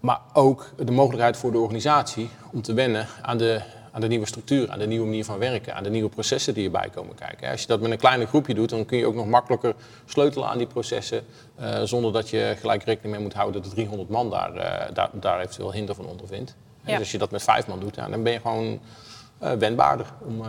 maar 0.00 0.20
ook 0.32 0.70
de 0.76 0.92
mogelijkheid 0.92 1.36
voor 1.36 1.52
de 1.52 1.58
organisatie 1.58 2.30
om 2.52 2.62
te 2.62 2.72
wennen 2.72 3.06
aan 3.22 3.38
de, 3.38 3.62
aan 3.90 4.00
de 4.00 4.06
nieuwe 4.06 4.26
structuur, 4.26 4.70
aan 4.70 4.78
de 4.78 4.86
nieuwe 4.86 5.06
manier 5.06 5.24
van 5.24 5.38
werken, 5.38 5.74
aan 5.74 5.82
de 5.82 5.90
nieuwe 5.90 6.08
processen 6.08 6.54
die 6.54 6.64
erbij 6.64 6.88
komen 6.94 7.14
kijken. 7.14 7.50
Als 7.50 7.60
je 7.60 7.66
dat 7.66 7.80
met 7.80 7.90
een 7.90 7.98
kleiner 7.98 8.26
groepje 8.26 8.54
doet, 8.54 8.68
dan 8.68 8.84
kun 8.84 8.98
je 8.98 9.06
ook 9.06 9.14
nog 9.14 9.26
makkelijker 9.26 9.74
sleutelen 10.06 10.48
aan 10.48 10.58
die 10.58 10.66
processen, 10.66 11.24
uh, 11.60 11.82
zonder 11.82 12.12
dat 12.12 12.30
je 12.30 12.56
gelijk 12.58 12.82
rekening 12.82 13.14
mee 13.14 13.22
moet 13.22 13.34
houden 13.34 13.62
dat 13.62 13.70
de 13.70 13.76
300 13.76 14.08
man 14.08 14.30
daar, 14.30 14.56
uh, 14.56 14.94
daar, 14.94 15.10
daar 15.12 15.40
eventueel 15.40 15.72
hinder 15.72 15.94
van 15.94 16.06
ondervindt. 16.06 16.56
Ja. 16.80 16.90
Dus 16.90 16.98
als 16.98 17.12
je 17.12 17.18
dat 17.18 17.30
met 17.30 17.42
vijf 17.42 17.66
man 17.66 17.80
doet, 17.80 17.94
ja, 17.94 18.08
dan 18.08 18.22
ben 18.22 18.32
je 18.32 18.40
gewoon 18.40 18.80
uh, 19.42 19.52
wendbaarder 19.52 20.06
om, 20.20 20.42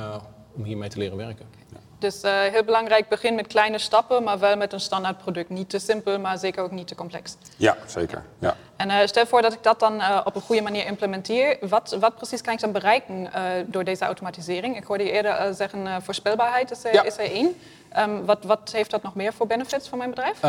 om 0.55 0.63
hiermee 0.63 0.89
te 0.89 0.97
leren 0.97 1.17
werken. 1.17 1.45
Ja. 1.71 1.77
Dus 2.01 2.23
uh, 2.23 2.31
heel 2.31 2.63
belangrijk, 2.63 3.09
begin 3.09 3.35
met 3.35 3.47
kleine 3.47 3.77
stappen, 3.77 4.23
maar 4.23 4.39
wel 4.39 4.57
met 4.57 4.73
een 4.73 4.79
standaard 4.79 5.17
product. 5.17 5.49
Niet 5.49 5.69
te 5.69 5.79
simpel, 5.79 6.19
maar 6.19 6.37
zeker 6.37 6.63
ook 6.63 6.71
niet 6.71 6.87
te 6.87 6.95
complex. 6.95 7.35
Ja, 7.57 7.77
zeker. 7.85 8.23
Ja. 8.39 8.55
En 8.81 8.89
uh, 8.89 8.97
stel 9.05 9.25
voor 9.25 9.41
dat 9.41 9.53
ik 9.53 9.63
dat 9.63 9.79
dan 9.79 9.95
uh, 9.95 10.21
op 10.23 10.35
een 10.35 10.41
goede 10.41 10.61
manier 10.61 10.85
implementeer. 10.85 11.57
Wat, 11.61 11.97
wat 11.99 12.15
precies 12.15 12.41
kan 12.41 12.53
ik 12.53 12.59
dan 12.59 12.71
bereiken 12.71 13.29
door 13.65 13.83
deze 13.83 14.05
automatisering? 14.05 14.77
Ik 14.77 14.83
hoorde 14.83 15.03
je 15.03 15.11
eerder 15.11 15.53
zeggen, 15.53 16.01
voorspelbaarheid 16.01 16.71
is 16.71 16.83
er, 16.83 16.93
ja. 16.93 17.03
is 17.03 17.17
er 17.17 17.31
één. 17.31 17.55
Um, 17.97 18.25
wat, 18.25 18.43
wat, 18.43 18.71
heeft 18.71 18.91
dat 18.91 19.03
nog 19.03 19.15
meer 19.15 19.33
voor 19.33 19.47
benefits 19.47 19.89
voor 19.89 19.97
mijn 19.97 20.09
bedrijf? 20.09 20.41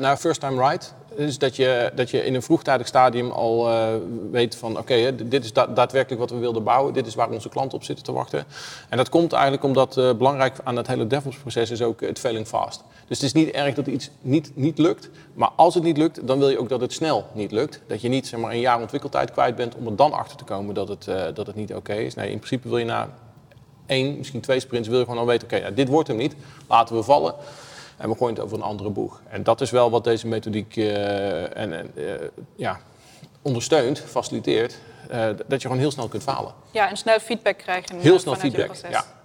nou, 0.00 0.16
first 0.16 0.40
time 0.40 0.68
right. 0.68 0.94
Dus 1.16 1.38
dat 1.38 1.56
je, 1.56 1.92
dat 1.94 2.10
je 2.10 2.24
in 2.24 2.34
een 2.34 2.42
vroegtijdig 2.42 2.86
stadium 2.86 3.30
al 3.30 3.70
weet 4.30 4.56
van 4.56 4.70
oké, 4.70 4.80
okay, 4.80 5.16
dit 5.16 5.44
is 5.44 5.52
da 5.52 5.66
daadwerkelijk 5.66 6.20
wat 6.20 6.30
we 6.30 6.36
wilden 6.36 6.64
bouwen. 6.64 6.94
Dit 6.94 7.06
is 7.06 7.14
waar 7.14 7.28
onze 7.28 7.48
klanten 7.48 7.78
op 7.78 7.84
zitten 7.84 8.04
te 8.04 8.12
wachten. 8.12 8.44
En 8.88 8.96
dat 8.96 9.08
komt 9.08 9.32
eigenlijk 9.32 9.64
omdat 9.64 9.94
belangrijk 9.94 10.56
aan 10.64 10.76
het 10.76 10.86
hele 10.86 11.06
DevOps 11.06 11.36
proces 11.36 11.70
is 11.70 11.82
ook 11.82 12.00
het 12.00 12.18
failing 12.18 12.46
fast. 12.46 12.84
Dus 13.12 13.20
het 13.20 13.26
is 13.26 13.42
niet 13.44 13.54
erg 13.54 13.74
dat 13.74 13.86
iets 13.86 14.10
niet, 14.20 14.50
niet 14.54 14.78
lukt. 14.78 15.10
Maar 15.34 15.50
als 15.56 15.74
het 15.74 15.84
niet 15.84 15.96
lukt, 15.96 16.26
dan 16.26 16.38
wil 16.38 16.48
je 16.48 16.58
ook 16.58 16.68
dat 16.68 16.80
het 16.80 16.92
snel 16.92 17.26
niet 17.32 17.52
lukt. 17.52 17.61
Dat 17.86 18.00
je 18.00 18.08
niet 18.08 18.26
zeg 18.26 18.40
maar, 18.40 18.50
een 18.50 18.60
jaar 18.60 18.80
ontwikkeltijd 18.80 19.30
kwijt 19.30 19.56
bent 19.56 19.74
om 19.74 19.86
er 19.86 19.96
dan 19.96 20.12
achter 20.12 20.36
te 20.36 20.44
komen 20.44 20.74
dat 20.74 20.88
het, 20.88 21.06
uh, 21.06 21.24
dat 21.34 21.46
het 21.46 21.56
niet 21.56 21.70
oké 21.70 21.78
okay 21.78 22.04
is. 22.04 22.14
Nee, 22.14 22.30
in 22.30 22.36
principe 22.36 22.68
wil 22.68 22.78
je 22.78 22.84
na 22.84 23.08
één, 23.86 24.16
misschien 24.16 24.40
twee 24.40 24.60
sprints, 24.60 24.88
wil 24.88 24.98
je 24.98 25.04
gewoon 25.04 25.20
al 25.20 25.26
weten, 25.26 25.46
oké, 25.46 25.56
okay, 25.56 25.74
dit 25.74 25.88
wordt 25.88 26.08
hem 26.08 26.16
niet. 26.16 26.34
Laten 26.68 26.96
we 26.96 27.02
vallen. 27.02 27.34
En 27.96 28.08
we 28.08 28.16
gooien 28.16 28.34
het 28.34 28.44
over 28.44 28.56
een 28.56 28.62
andere 28.62 28.90
boeg. 28.90 29.20
En 29.28 29.42
dat 29.42 29.60
is 29.60 29.70
wel 29.70 29.90
wat 29.90 30.04
deze 30.04 30.26
methodiek 30.26 30.76
uh, 30.76 31.56
en, 31.56 31.90
uh, 31.94 32.12
ja, 32.56 32.80
ondersteunt, 33.42 34.00
faciliteert, 34.00 34.78
eh, 35.08 35.26
dat 35.46 35.62
je 35.62 35.68
gewoon 35.68 35.78
heel 35.78 35.90
snel 35.90 36.08
kunt 36.08 36.22
falen. 36.22 36.54
Ja, 36.70 36.88
en 36.88 36.96
snel 36.96 37.18
feedback 37.18 37.58
krijgen. 37.58 37.98
Heel 37.98 38.14
eh, 38.14 38.20
snel 38.20 38.34
feedback. 38.34 38.70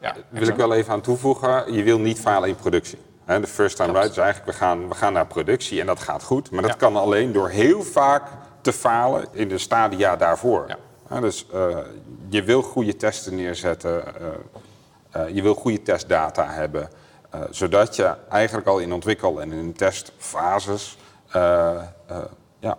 Ja, 0.01 0.15
wil 0.29 0.47
ik 0.47 0.55
wel 0.55 0.73
even 0.73 0.93
aan 0.93 1.01
toevoegen. 1.01 1.73
Je 1.73 1.83
wil 1.83 1.99
niet 1.99 2.19
falen 2.19 2.49
in 2.49 2.55
productie. 2.55 2.97
De 3.27 3.47
first 3.47 3.75
time 3.75 3.91
right 3.91 4.09
is 4.11 4.17
eigenlijk, 4.17 4.51
we 4.51 4.57
gaan, 4.57 4.87
we 4.87 4.95
gaan 4.95 5.13
naar 5.13 5.27
productie 5.27 5.79
en 5.79 5.85
dat 5.85 5.99
gaat 5.99 6.23
goed. 6.23 6.51
Maar 6.51 6.61
dat 6.61 6.71
Ja. 6.71 6.77
kan 6.77 6.95
alleen 6.95 7.31
door 7.31 7.49
heel 7.49 7.83
vaak 7.83 8.23
te 8.61 8.73
falen 8.73 9.27
in 9.31 9.47
de 9.49 9.57
stadia 9.57 10.15
daarvoor. 10.15 10.65
Ja. 11.09 11.19
Dus 11.19 11.45
eh, 11.53 11.77
je 12.29 12.43
wil 12.43 12.61
goede 12.61 12.95
testen 12.95 13.35
neerzetten. 13.35 14.15
eh, 14.15 14.27
eh, 15.11 15.35
je 15.35 15.41
wil 15.41 15.53
goede 15.53 15.81
testdata 15.81 16.45
hebben. 16.49 16.89
zodat 17.49 17.95
je 17.95 18.15
eigenlijk 18.29 18.67
al 18.67 18.79
in 18.79 18.93
ontwikkel- 18.93 19.41
en 19.41 19.51
in 19.51 19.73
testfases 19.73 20.97
ja, 22.59 22.77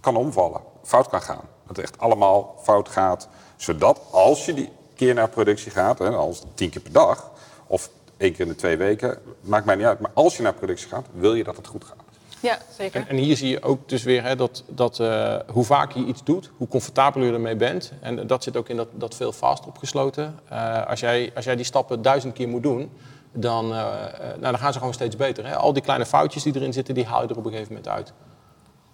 kan 0.00 0.16
omvallen, 0.16 0.60
fout 0.82 1.08
kan 1.08 1.22
gaan. 1.22 1.40
Dat 1.66 1.76
het 1.76 1.78
echt 1.84 1.98
allemaal 1.98 2.58
fout 2.62 2.88
gaat. 2.88 3.28
Zodat 3.56 4.00
als 4.10 4.44
je 4.46 4.54
die 4.54 4.72
keer 4.94 5.14
naar 5.14 5.28
productie 5.28 5.70
gaat, 5.70 5.98
hè, 5.98 6.08
als 6.10 6.42
tien 6.54 6.70
keer 6.70 6.82
per 6.82 6.92
dag, 6.92 7.30
of 7.66 7.90
één 8.22 8.32
keer 8.32 8.40
in 8.40 8.48
de 8.48 8.54
twee 8.54 8.76
weken, 8.76 9.18
maakt 9.40 9.64
mij 9.64 9.74
niet 9.74 9.86
uit. 9.86 10.00
Maar 10.00 10.10
als 10.14 10.36
je 10.36 10.42
naar 10.42 10.54
productie 10.54 10.88
gaat, 10.88 11.06
wil 11.14 11.34
je 11.34 11.44
dat 11.44 11.56
het 11.56 11.66
goed 11.66 11.84
gaat. 11.84 11.96
Ja, 12.40 12.58
zeker. 12.78 13.00
En, 13.00 13.08
en 13.08 13.16
hier 13.16 13.36
zie 13.36 13.48
je 13.48 13.62
ook 13.62 13.88
dus 13.88 14.02
weer 14.02 14.22
hè, 14.22 14.36
dat, 14.36 14.64
dat 14.66 15.00
eh, 15.00 15.36
hoe 15.52 15.64
vaak 15.64 15.92
je 15.92 16.04
iets 16.04 16.24
doet, 16.24 16.50
hoe 16.56 16.68
comfortabeler 16.68 17.28
je 17.28 17.34
ermee 17.34 17.56
bent. 17.56 17.92
En 18.00 18.26
dat 18.26 18.42
zit 18.42 18.56
ook 18.56 18.68
in 18.68 18.76
dat, 18.76 18.88
dat 18.92 19.14
veel 19.14 19.32
vast 19.32 19.66
opgesloten. 19.66 20.38
Eh, 20.48 20.86
als, 20.86 21.00
jij, 21.00 21.32
als 21.34 21.44
jij 21.44 21.56
die 21.56 21.64
stappen 21.64 22.02
duizend 22.02 22.34
keer 22.34 22.48
moet 22.48 22.62
doen, 22.62 22.90
dan, 23.32 23.64
eh, 23.64 23.78
nou, 24.18 24.40
dan 24.40 24.58
gaan 24.58 24.72
ze 24.72 24.78
gewoon 24.78 24.94
steeds 24.94 25.16
beter. 25.16 25.46
Hè? 25.46 25.56
Al 25.56 25.72
die 25.72 25.82
kleine 25.82 26.06
foutjes 26.06 26.42
die 26.42 26.54
erin 26.54 26.72
zitten, 26.72 26.94
die 26.94 27.04
haal 27.04 27.22
je 27.22 27.28
er 27.28 27.36
op 27.36 27.44
een 27.44 27.50
gegeven 27.50 27.72
moment 27.74 27.92
uit. 27.92 28.12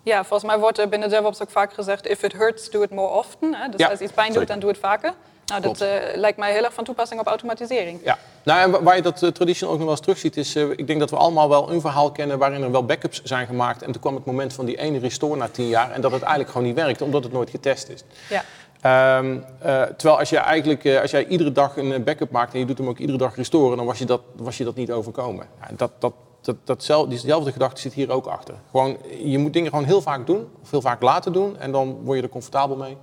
Ja, 0.02 0.24
volgens 0.24 0.50
mij 0.50 0.58
wordt 0.58 0.78
er 0.78 0.88
binnen 0.88 1.08
DevOps 1.08 1.42
ook 1.42 1.50
vaak 1.50 1.72
gezegd: 1.72 2.06
if 2.06 2.22
it 2.22 2.32
hurts, 2.32 2.70
do 2.70 2.82
it 2.82 2.90
more 2.90 3.08
often. 3.08 3.54
Hè? 3.54 3.68
Dus 3.68 3.80
Ja, 3.80 3.88
als 3.88 4.00
iets 4.00 4.12
pijn 4.12 4.26
doet, 4.26 4.36
zeker. 4.36 4.48
dan 4.48 4.60
doe 4.60 4.70
het 4.70 4.78
vaker. 4.78 5.14
Nou, 5.48 5.62
dat 5.62 5.80
eh, 5.80 5.88
lijkt 6.14 6.38
mij 6.38 6.52
heel 6.52 6.64
erg 6.64 6.72
van 6.74 6.84
toepassing 6.84 7.20
op 7.20 7.26
automatisering. 7.26 8.00
Ja. 8.04 8.18
Nou, 8.44 8.60
en 8.60 8.70
wa- 8.70 8.82
waar 8.82 8.96
je 8.96 9.02
dat 9.02 9.22
uh, 9.22 9.30
traditional 9.30 9.72
ook 9.74 9.80
nog 9.80 9.88
wel 9.88 9.96
eens 9.96 10.06
terug 10.06 10.18
ziet, 10.18 10.36
is... 10.36 10.54
eh, 10.56 10.70
ik 10.70 10.86
denk 10.86 10.98
dat 11.00 11.10
we 11.10 11.16
allemaal 11.16 11.48
wel 11.48 11.70
een 11.72 11.80
verhaal 11.80 12.12
kennen 12.12 12.38
waarin 12.38 12.62
er 12.62 12.70
wel 12.70 12.84
backups 12.84 13.22
zijn 13.22 13.46
gemaakt. 13.46 13.82
En 13.82 13.92
toen 13.92 14.00
kwam 14.00 14.14
het 14.14 14.24
moment 14.24 14.52
van 14.52 14.64
die 14.64 14.78
ene 14.78 14.98
restore 14.98 15.36
na 15.36 15.48
tien 15.48 15.68
jaar. 15.68 15.90
En 15.90 16.00
dat 16.00 16.10
het 16.12 16.20
eigenlijk 16.22 16.50
gewoon 16.52 16.66
niet 16.66 16.76
werkte, 16.76 17.04
omdat 17.04 17.22
het 17.24 17.32
nooit 17.32 17.50
getest 17.50 17.88
is. 17.88 18.02
Ja. 18.28 18.44
Ehm, 18.80 19.38
eh, 19.58 19.82
terwijl 19.82 20.18
als, 20.18 20.30
je 20.30 20.36
eigenlijk, 20.38 20.84
eh, 20.84 21.00
als 21.00 21.10
jij 21.10 21.26
iedere 21.26 21.52
dag 21.52 21.76
een 21.76 21.92
eh, 21.92 22.00
backup 22.00 22.30
maakt 22.30 22.52
en 22.52 22.58
je 22.58 22.64
doet 22.66 22.78
hem 22.78 22.88
ook 22.88 22.98
iedere 22.98 23.18
dag 23.18 23.36
restoren, 23.36 23.76
dan 23.76 23.86
was 23.86 23.98
je 23.98 24.04
dat, 24.04 24.20
was 24.36 24.58
je 24.58 24.64
dat 24.64 24.74
niet 24.74 24.90
overkomen. 24.92 25.46
Ja, 25.60 25.68
dat, 25.76 25.90
dat, 25.98 26.12
dat, 26.40 26.56
datzelfde, 26.64 27.08
diezelfde 27.10 27.52
gedachte 27.52 27.80
zit 27.80 27.92
hier 27.92 28.10
ook 28.10 28.26
achter. 28.26 28.54
Gewoon, 28.70 28.96
je 29.24 29.38
moet 29.38 29.52
dingen 29.52 29.70
gewoon 29.70 29.84
heel 29.84 30.02
vaak 30.02 30.26
doen, 30.26 30.48
of 30.62 30.70
heel 30.70 30.80
vaak 30.80 31.02
laten 31.02 31.32
doen. 31.32 31.58
En 31.58 31.72
dan 31.72 31.98
word 32.02 32.16
je 32.16 32.22
er 32.22 32.28
comfortabel 32.28 32.76
mee. 32.76 32.96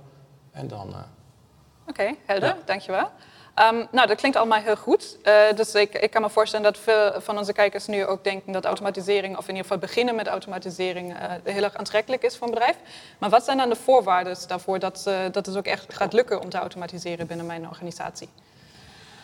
En 0.52 0.68
dan... 0.68 0.88
eh, 0.92 0.98
Oké, 1.88 2.14
helder, 2.26 2.48
Ja. 2.48 2.56
dankjewel. 2.64 3.10
Ehm, 3.54 3.84
nou, 3.90 4.06
dat 4.06 4.16
klinkt 4.16 4.36
allemaal 4.36 4.60
heel 4.60 4.76
goed. 4.76 5.16
Eh, 5.22 5.34
dus 5.54 5.74
ik, 5.74 5.94
ik 5.94 6.10
kan 6.10 6.22
me 6.22 6.30
voorstellen 6.30 6.72
dat 6.72 6.82
veel 6.82 7.20
van 7.20 7.38
onze 7.38 7.52
kijkers 7.52 7.86
nu 7.86 8.04
ook 8.06 8.24
denken 8.24 8.52
dat 8.52 8.64
automatisering, 8.64 9.36
of 9.36 9.42
in 9.42 9.48
ieder 9.48 9.62
geval 9.62 9.78
beginnen 9.78 10.14
met 10.14 10.26
automatisering, 10.26 11.14
eh, 11.16 11.32
heel 11.44 11.62
erg 11.62 11.74
aantrekkelijk 11.74 12.22
is 12.22 12.36
voor 12.36 12.46
een 12.46 12.52
bedrijf. 12.54 12.76
Maar 13.18 13.30
wat 13.30 13.44
zijn 13.44 13.56
dan 13.56 13.68
de 13.68 13.76
voorwaarden 13.76 14.36
daarvoor 14.46 14.78
dat, 14.78 15.02
eh, 15.06 15.18
dat 15.32 15.46
het 15.46 15.56
ook 15.56 15.66
echt 15.66 15.94
gaat 15.94 16.12
lukken 16.12 16.40
om 16.40 16.48
te 16.48 16.58
automatiseren 16.58 17.26
binnen 17.26 17.46
mijn 17.46 17.68
organisatie? 17.68 18.28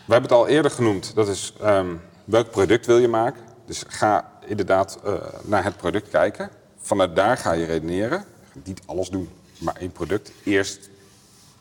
We 0.04 0.12
hebben 0.12 0.30
het 0.30 0.38
al 0.40 0.46
eerder 0.48 0.70
genoemd. 0.70 1.14
Dat 1.14 1.28
is 1.28 1.52
ehm, 1.60 1.94
welk 2.24 2.50
product 2.50 2.86
wil 2.86 2.98
je 2.98 3.08
maken. 3.08 3.42
Dus 3.66 3.84
ga 3.88 4.30
inderdaad 4.46 4.98
naar 5.42 5.64
het 5.64 5.76
product 5.76 6.08
kijken. 6.10 6.50
Vanuit 6.80 7.16
daar 7.16 7.36
ga 7.36 7.52
je 7.52 7.64
redeneren. 7.64 8.24
Niet 8.64 8.80
alles 8.86 9.08
doen, 9.08 9.30
maar 9.58 9.76
één 9.76 9.92
product. 9.92 10.32
Eerst 10.44 10.90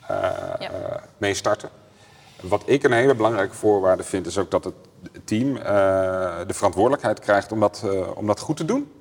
Ja. 0.08 0.58
eh, 0.58 1.02
mee 1.18 1.34
starten. 1.34 1.68
Wat 2.40 2.62
ik 2.66 2.82
een 2.82 2.92
hele 2.92 3.14
belangrijke 3.14 3.54
voorwaarde 3.54 4.02
vind, 4.02 4.26
is 4.26 4.38
ook 4.38 4.50
dat 4.50 4.64
het 4.64 4.74
team 5.24 5.56
eh, 5.56 5.62
de 6.46 6.54
verantwoordelijkheid 6.54 7.18
krijgt 7.20 7.52
om 7.52 7.60
dat, 7.60 7.82
eh, 7.84 8.16
om 8.16 8.26
dat 8.26 8.40
goed 8.40 8.56
te 8.56 8.64
doen. 8.64 8.92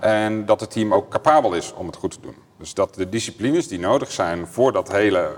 En 0.00 0.46
dat 0.46 0.60
het 0.60 0.70
team 0.70 0.94
ook 0.94 1.08
capabel 1.08 1.54
is 1.54 1.72
om 1.72 1.86
het 1.86 1.96
goed 1.96 2.10
te 2.10 2.20
doen. 2.20 2.34
Dus 2.58 2.74
dat 2.74 2.94
de 2.94 3.08
disciplines 3.08 3.68
die 3.68 3.78
nodig 3.78 4.10
zijn 4.10 4.46
voor 4.46 4.72
dat 4.72 4.92
hele 4.92 5.18
eh, 5.18 5.28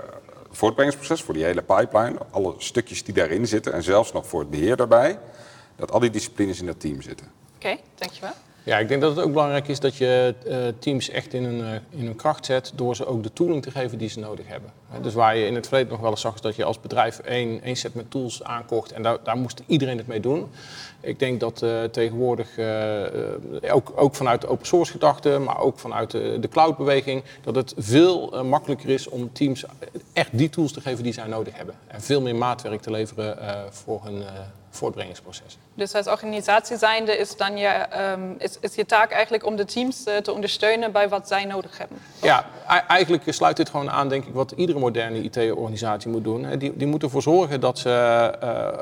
voortbrengingsproces, 0.51 1.21
voor 1.21 1.33
die 1.33 1.43
hele 1.43 1.61
pipeline, 1.61 2.17
alle 2.31 2.53
stukjes 2.57 3.03
die 3.03 3.13
daarin 3.13 3.47
zitten 3.47 3.73
en 3.73 3.83
zelfs 3.83 4.11
nog 4.11 4.27
voor 4.27 4.39
het 4.39 4.49
beheer 4.49 4.75
daarbij, 4.75 5.19
dat 5.75 5.91
al 5.91 5.99
die 5.99 6.09
disciplines 6.09 6.59
in 6.59 6.65
dat 6.65 6.79
team 6.79 7.01
zitten. 7.01 7.27
Oké, 7.55 7.77
dankjewel. 7.95 8.33
Ja, 8.63 8.77
ik 8.77 8.87
denk 8.87 9.01
dat 9.01 9.15
het 9.15 9.25
ook 9.25 9.31
belangrijk 9.31 9.67
is 9.67 9.79
dat 9.79 9.95
je 9.95 10.35
eh, 10.45 10.57
teams 10.79 11.09
echt 11.09 11.33
in 11.33 11.43
hun, 11.43 11.61
eh, 11.61 11.99
in 11.99 12.05
hun 12.05 12.15
kracht 12.15 12.45
zet 12.45 12.71
door 12.75 12.95
ze 12.95 13.05
ook 13.05 13.23
de 13.23 13.33
tooling 13.33 13.63
te 13.63 13.71
geven 13.71 13.97
die 13.97 14.09
ze 14.09 14.19
nodig 14.19 14.47
hebben. 14.47 14.71
Dus 15.01 15.13
waar 15.13 15.37
je 15.37 15.45
in 15.45 15.55
het 15.55 15.67
verleden 15.67 15.91
nog 15.91 16.01
wel 16.01 16.09
eens 16.09 16.21
zag 16.21 16.33
is 16.33 16.41
dat 16.41 16.55
je 16.55 16.63
als 16.63 16.81
bedrijf 16.81 17.19
één, 17.19 17.61
één 17.61 17.75
set 17.75 17.93
met 17.93 18.11
tools 18.11 18.43
aankocht 18.43 18.91
en 18.91 19.01
daar, 19.01 19.17
daar 19.23 19.37
moest 19.37 19.63
iedereen 19.65 19.97
het 19.97 20.07
mee 20.07 20.19
doen. 20.19 20.49
Ik 20.99 21.19
denk 21.19 21.39
dat 21.39 21.61
eh, 21.61 21.83
tegenwoordig, 21.83 22.49
ook, 23.71 23.91
ook 23.95 24.15
vanuit 24.15 24.41
de 24.41 24.47
open 24.47 24.65
source 24.65 24.91
gedachte, 24.91 25.39
maar 25.39 25.59
ook 25.59 25.79
vanuit 25.79 26.11
de, 26.11 26.37
de 26.39 26.49
cloudbeweging, 26.49 27.23
dat 27.43 27.55
het 27.55 27.73
veel 27.77 28.43
makkelijker 28.43 28.89
is 28.89 29.07
om 29.07 29.33
teams 29.33 29.65
echt 30.13 30.37
die 30.37 30.49
tools 30.49 30.71
te 30.71 30.81
geven 30.81 31.03
die 31.03 31.13
zij 31.13 31.27
nodig 31.27 31.55
hebben. 31.55 31.75
En 31.87 32.01
veel 32.01 32.21
meer 32.21 32.35
maatwerk 32.35 32.81
te 32.81 32.91
leveren 32.91 33.37
voor 33.71 34.01
hun 34.03 34.23
voortbrengingsproces. 34.71 35.57
Dus 35.73 35.93
als 35.95 36.07
organisatie 36.07 36.77
zijnde 36.77 37.17
is 37.17 37.35
dan 37.37 37.57
je, 37.57 37.67
ehm, 37.67 38.21
is, 38.37 38.57
is 38.61 38.75
je 38.75 38.85
taak 38.85 39.11
eigenlijk 39.11 39.45
om 39.45 39.55
de 39.55 39.65
teams 39.65 40.03
eh, 40.03 40.17
te 40.17 40.33
ondersteunen 40.33 40.91
bij 40.91 41.09
wat 41.09 41.27
zij 41.27 41.45
nodig 41.45 41.77
hebben. 41.77 41.97
Ja, 42.21 42.45
eigenlijk 42.87 43.23
sluit 43.27 43.57
dit 43.57 43.69
gewoon 43.69 43.89
aan, 43.89 44.09
denk 44.09 44.25
ik, 44.25 44.33
wat 44.33 44.51
iedere 44.51 44.79
moderne 44.79 45.21
IT-organisatie 45.21 46.09
moet 46.11 46.23
doen. 46.23 46.43
hè. 46.43 46.57
Die, 46.57 46.77
die 46.77 46.87
moeten 46.87 47.07
ervoor 47.07 47.21
zorgen 47.21 47.59
dat 47.59 47.79
ze 47.79 47.89
eh, 47.89 48.25
eh, 48.59 48.79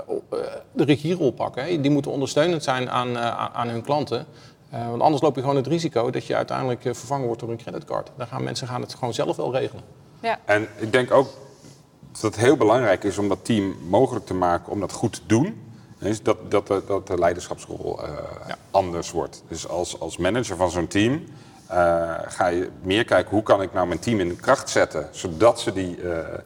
de 0.71 0.83
regierol 0.83 1.31
pakken. 1.31 1.63
hè. 1.63 1.81
Die 1.81 1.91
moeten 1.91 2.11
ondersteunend 2.11 2.63
zijn 2.63 2.89
aan, 2.89 3.17
aan- 3.17 3.67
hun 3.69 3.81
klanten. 3.83 4.25
Eh, 4.69 4.89
want 4.89 5.01
anders 5.01 5.21
loop 5.21 5.35
je 5.35 5.41
gewoon 5.41 5.55
het 5.55 5.67
risico 5.67 6.09
dat 6.09 6.25
je 6.25 6.35
uiteindelijk 6.35 6.81
vervangen 6.81 7.25
wordt 7.25 7.41
door 7.41 7.49
een 7.51 7.57
creditcard. 7.57 8.11
Dan 8.17 8.27
gaan 8.27 8.43
mensen 8.43 8.67
gaan 8.67 8.81
het 8.81 8.93
gewoon 8.93 9.13
zelf 9.13 9.35
wel 9.35 9.51
regelen. 9.53 9.83
Ja, 10.21 10.39
En 10.45 10.67
ik 10.77 10.91
denk 10.91 11.11
ook 11.11 11.27
dat 12.11 12.21
het 12.21 12.35
heel 12.35 12.57
belangrijk 12.57 13.03
is 13.03 13.17
om 13.17 13.27
dat 13.29 13.45
team 13.45 13.75
mogelijk 13.89 14.25
te 14.25 14.33
maken 14.33 14.71
om 14.71 14.79
dat 14.79 14.91
goed 14.91 15.13
te 15.13 15.21
doen. 15.25 15.68
Is 15.99 16.23
dat, 16.23 16.51
dat, 16.51 16.67
de, 16.67 16.81
dat 16.87 17.07
de 17.07 17.17
leiderschapsrol 17.17 18.03
eh, 18.03 18.09
Ja. 18.47 18.57
anders 18.71 19.11
wordt. 19.11 19.43
Dus 19.47 19.67
als, 19.67 19.99
als 19.99 20.17
manager 20.17 20.55
van 20.55 20.71
zo'n 20.71 20.87
team 20.87 21.23
eh, 21.67 22.13
ga 22.27 22.47
je 22.47 22.69
meer 22.81 23.05
kijken 23.05 23.31
hoe 23.31 23.43
kan 23.43 23.61
ik 23.61 23.73
nou 23.73 23.87
mijn 23.87 23.99
team 23.99 24.19
in 24.19 24.35
kracht 24.35 24.69
zetten. 24.69 25.07
Zodat 25.11 25.59
ze, 25.59 25.73
die, 25.73 26.01
eh, 26.01 26.39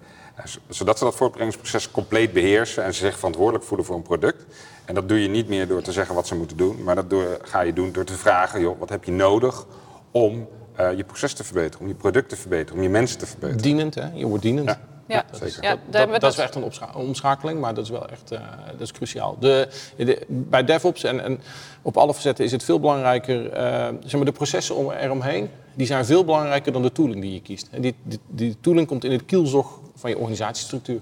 zodat 0.69 0.98
ze 0.98 1.03
dat 1.03 1.15
voortbrengingsproces 1.15 1.91
compleet 1.91 2.33
beheersen 2.33 2.83
en 2.83 2.93
ze 2.93 3.00
zich 3.05 3.17
verantwoordelijk 3.17 3.65
voelen 3.65 3.86
voor 3.86 3.95
een 3.95 4.01
product. 4.01 4.45
En 4.86 4.95
dat 4.95 5.07
doe 5.10 5.22
je 5.22 5.27
niet 5.27 5.48
meer 5.48 5.67
door 5.67 5.81
te 5.81 5.91
zeggen 5.91 6.15
wat 6.15 6.27
ze 6.27 6.36
moeten 6.36 6.57
doen. 6.57 6.83
Maar 6.83 6.95
dat 6.95 7.10
door, 7.10 7.38
ga 7.41 7.62
je 7.62 7.74
doen 7.74 7.91
door 7.91 8.03
te 8.03 8.17
vragen, 8.17 8.62
joh, 8.62 8.79
wat 8.79 8.89
heb 8.89 9.03
je 9.03 9.12
nodig 9.12 9.65
om 10.12 10.48
je 10.95 11.03
proces 11.03 11.33
te 11.33 11.43
verbeteren, 11.43 11.79
om 11.79 11.88
je 11.88 11.93
product 11.93 12.29
te 12.29 12.36
verbeteren, 12.36 12.75
om 12.77 12.83
je 12.83 12.89
mensen 12.89 13.17
te 13.17 13.25
verbeteren. 13.25 13.62
Dienend, 13.62 13.95
hè? 13.95 14.10
je 14.13 14.25
wordt 14.25 14.43
dienend. 14.43 14.67
Ja. 14.69 14.79
Ja. 15.15 15.25
zeker. 15.32 15.63
Ja, 15.63 15.70
daar 15.70 15.79
Dat, 15.89 16.12
dat, 16.12 16.22
dat 16.22 16.32
is 16.32 16.38
echt 16.38 16.55
een 16.55 16.63
opscha- 16.63 16.91
omschakeling, 16.96 17.60
maar 17.60 17.74
dat 17.74 17.84
is 17.84 17.89
wel 17.89 18.08
echt 18.10 18.32
eh, 18.32 18.39
dat 18.72 18.82
is 18.82 18.91
cruciaal. 18.91 19.38
De, 19.39 19.67
de- 19.98 20.22
bij 20.27 20.63
DevOps 20.63 21.03
en, 21.03 21.24
en 21.24 21.41
op 21.82 21.98
alle 21.98 22.13
facetten 22.13 22.46
is 22.46 22.51
het 22.51 22.63
veel 22.63 22.79
belangrijker, 22.79 23.51
eh, 23.51 23.88
zeg 24.03 24.13
maar 24.13 24.25
de 24.25 24.32
processen 24.32 24.75
om, 24.75 24.91
eromheen, 24.91 25.50
die 25.74 25.88
zijn 25.88 26.05
veel 26.05 26.25
belangrijker 26.25 26.72
dan 26.72 26.82
de 26.82 26.91
tooling 26.91 27.22
die 27.22 27.34
je 27.34 27.41
kiest. 27.41 27.67
En 27.72 27.82
die, 27.82 27.96
die, 28.03 28.20
die 28.27 28.58
tooling 28.62 28.88
komt 28.88 29.03
in 29.03 29.12
het 29.12 29.25
kielzog 29.25 29.79
van 29.96 30.10
je 30.10 30.15
organisatiestructuur. 30.17 31.00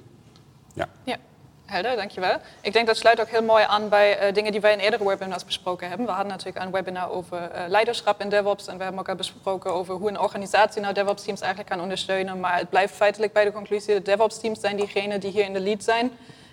Ja. 0.73 0.89
Ja, 1.03 1.17
helder, 1.71 1.95
dankjewel. 1.95 2.37
Ik 2.61 2.73
denk 2.73 2.87
dat 2.87 2.97
sluit 2.97 3.21
ook 3.21 3.29
heel 3.29 3.43
mooi 3.43 3.63
aan 3.67 3.89
bij 3.89 4.17
eh, 4.17 4.33
dingen 4.33 4.51
die 4.51 4.61
wij 4.61 4.73
in 4.73 4.79
eerdere 4.79 5.07
webinars 5.07 5.45
besproken 5.45 5.87
hebben. 5.87 6.05
We 6.05 6.11
hadden 6.11 6.31
natuurlijk 6.31 6.65
een 6.65 6.71
webinar 6.71 7.11
over 7.11 7.51
eh, 7.51 7.63
leiderschap 7.67 8.21
in 8.21 8.29
DevOps. 8.29 8.67
En 8.67 8.77
we 8.77 8.83
hebben 8.83 9.01
ook 9.01 9.09
al 9.09 9.15
besproken 9.15 9.73
over 9.73 9.95
hoe 9.95 10.09
een 10.09 10.19
organisatie 10.19 10.81
nou 10.81 10.93
DevOps-teams 10.93 11.39
eigenlijk 11.41 11.71
kan 11.71 11.81
ondersteunen. 11.81 12.39
Maar 12.39 12.57
het 12.57 12.69
blijft 12.69 12.93
feitelijk 12.93 13.33
bij 13.33 13.43
de 13.43 13.51
conclusie 13.51 14.01
DevOps-teams 14.01 14.59
zijn 14.59 14.77
diegenen 14.77 15.19
die 15.19 15.31
hier 15.31 15.45
in 15.45 15.53
de 15.53 15.59
lead 15.59 15.83
zijn. 15.83 16.11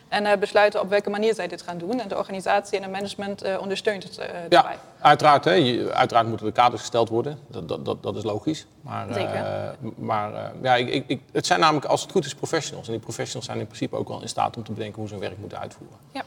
En 0.08 0.26
eh, 0.26 0.38
besluiten 0.38 0.80
op 0.80 0.88
welke 0.88 1.10
manier 1.10 1.34
zij 1.34 1.48
dit 1.48 1.62
gaan 1.62 1.78
doen. 1.78 2.00
En 2.00 2.08
de 2.08 2.16
organisatie 2.16 2.76
en 2.76 2.82
het 2.82 2.92
management 2.92 3.42
eh, 3.42 3.60
ondersteunt 3.60 4.02
het 4.02 4.18
eh, 4.18 4.26
daarbij. 4.48 4.72
Ja, 4.72 4.78
uiteraard, 5.00 5.44
hè, 5.44 5.52
je- 5.52 5.92
uiteraard 5.92 6.26
moeten 6.26 6.46
er 6.46 6.52
kaders 6.52 6.80
gesteld 6.80 7.08
worden. 7.08 7.38
Dat, 7.46 7.68
dat, 7.68 7.84
dat, 7.84 8.02
dat 8.02 8.16
is 8.16 8.22
logisch. 8.22 8.66
Maar, 8.80 9.08
eh, 9.08 9.14
Zeker. 9.14 9.74
maar 9.96 10.34
eh, 10.34 10.50
ja, 10.62 10.74
ik, 10.76 10.88
ik, 10.88 11.04
ik- 11.06 11.22
het 11.32 11.46
zijn 11.46 11.60
namelijk, 11.60 11.86
als 11.86 12.02
het 12.02 12.10
goed 12.10 12.24
is, 12.24 12.34
professionals. 12.34 12.86
En 12.86 12.92
die 12.92 13.02
professionals 13.02 13.46
zijn 13.46 13.58
in 13.58 13.66
principe 13.66 13.96
ook 13.96 14.08
wel 14.08 14.20
in 14.22 14.28
staat 14.28 14.56
om 14.56 14.64
te 14.64 14.72
bedenken 14.72 14.98
hoe 14.98 15.06
ze 15.08 15.14
hun 15.14 15.22
werk 15.22 15.38
moeten 15.38 15.58
uitvoeren. 15.58 15.96
Ja. 16.12 16.22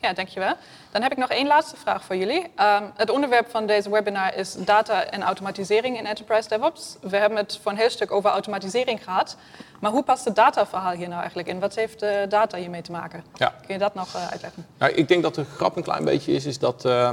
Ja, 0.00 0.12
dankjewel. 0.12 0.54
Dan 0.94 1.02
heb 1.02 1.12
ik 1.12 1.18
nog 1.18 1.28
één 1.28 1.46
laatste 1.46 1.76
vraag 1.76 2.04
voor 2.04 2.16
jullie. 2.16 2.46
Ehm, 2.54 2.84
het 2.96 3.10
onderwerp 3.10 3.50
van 3.50 3.66
deze 3.66 3.90
webinar 3.90 4.34
is 4.34 4.54
data 4.58 5.04
en 5.04 5.22
automatisering 5.22 5.98
in 5.98 6.06
Enterprise 6.06 6.48
DevOps. 6.48 6.96
We 7.00 7.16
hebben 7.16 7.38
het 7.38 7.58
voor 7.62 7.72
een 7.72 7.78
heel 7.78 7.90
stuk 7.90 8.10
over 8.12 8.30
automatisering 8.30 9.04
gehad. 9.04 9.36
Maar 9.80 9.92
hoe 9.92 10.02
past 10.02 10.24
het 10.24 10.36
dataverhaal 10.36 10.92
hier 10.92 11.08
nou 11.08 11.18
eigenlijk 11.18 11.48
in? 11.48 11.60
Wat 11.60 11.74
heeft 11.74 12.00
de 12.00 12.26
data 12.28 12.58
hiermee 12.58 12.82
te 12.82 12.90
maken? 12.90 13.24
Ja. 13.34 13.54
Kun 13.66 13.74
je 13.74 13.78
dat 13.78 13.94
nog 13.94 14.14
eh, 14.14 14.28
uitleggen? 14.30 14.66
Nou, 14.78 14.92
ik 14.92 15.08
denk 15.08 15.22
dat 15.22 15.34
de 15.34 15.44
grap 15.44 15.76
een 15.76 15.82
klein 15.82 16.04
beetje 16.04 16.32
is, 16.32 16.46
is 16.46 16.58
dat 16.58 16.84
eh, 16.84 17.12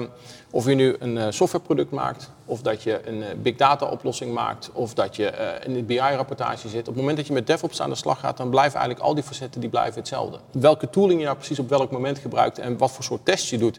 of 0.51 0.65
je 0.65 0.75
nu 0.75 0.95
een 1.00 1.17
eh, 1.17 1.25
softwareproduct 1.29 1.91
maakt 1.91 2.31
of 2.45 2.61
dat 2.61 2.83
je 2.83 3.07
een 3.07 3.41
big 3.41 3.55
data 3.55 3.85
oplossing 3.85 4.33
maakt, 4.33 4.69
of 4.73 4.93
dat 4.93 5.15
je 5.15 5.59
in 5.65 5.75
een 5.75 5.85
BI-rapportage 5.85 6.69
zit. 6.69 6.79
Op 6.79 6.85
het 6.85 6.95
moment 6.95 7.17
dat 7.17 7.27
je 7.27 7.33
met 7.33 7.47
DevOps 7.47 7.81
aan 7.81 7.89
de 7.89 7.95
slag 7.95 8.19
gaat, 8.19 8.38
dan 8.38 8.50
blijven 8.50 8.79
eigenlijk 8.79 9.07
al 9.07 9.13
die 9.13 9.23
facetten 9.23 9.61
die 9.61 9.69
blijven 9.69 10.00
hetzelfde. 10.00 10.39
Welke 10.51 10.89
tooling 10.89 11.19
je 11.19 11.25
nou 11.25 11.38
precies 11.38 11.59
op 11.59 11.69
welk 11.69 11.91
moment 11.91 12.19
gebruikt 12.19 12.59
en 12.59 12.77
wat 12.77 12.91
voor 12.91 13.03
soort 13.03 13.25
tests 13.25 13.50
je 13.50 13.57
doet, 13.57 13.71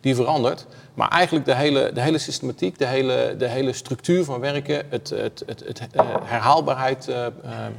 die 0.00 0.14
verandert. 0.14 0.66
Maar 0.94 1.08
eigenlijk 1.08 1.46
de 1.46 1.54
hele, 1.54 1.90
de 1.94 2.00
hele 2.00 2.18
systematiek, 2.18 2.78
de 2.78 2.86
hele, 2.86 3.34
de 3.38 3.48
hele 3.48 3.72
structuur 3.72 4.24
van 4.24 4.40
werken, 4.40 4.86
het, 4.88 5.08
het, 5.10 5.42
het, 5.46 5.62
het 5.66 5.80
herhaalbaarheid, 6.24 7.04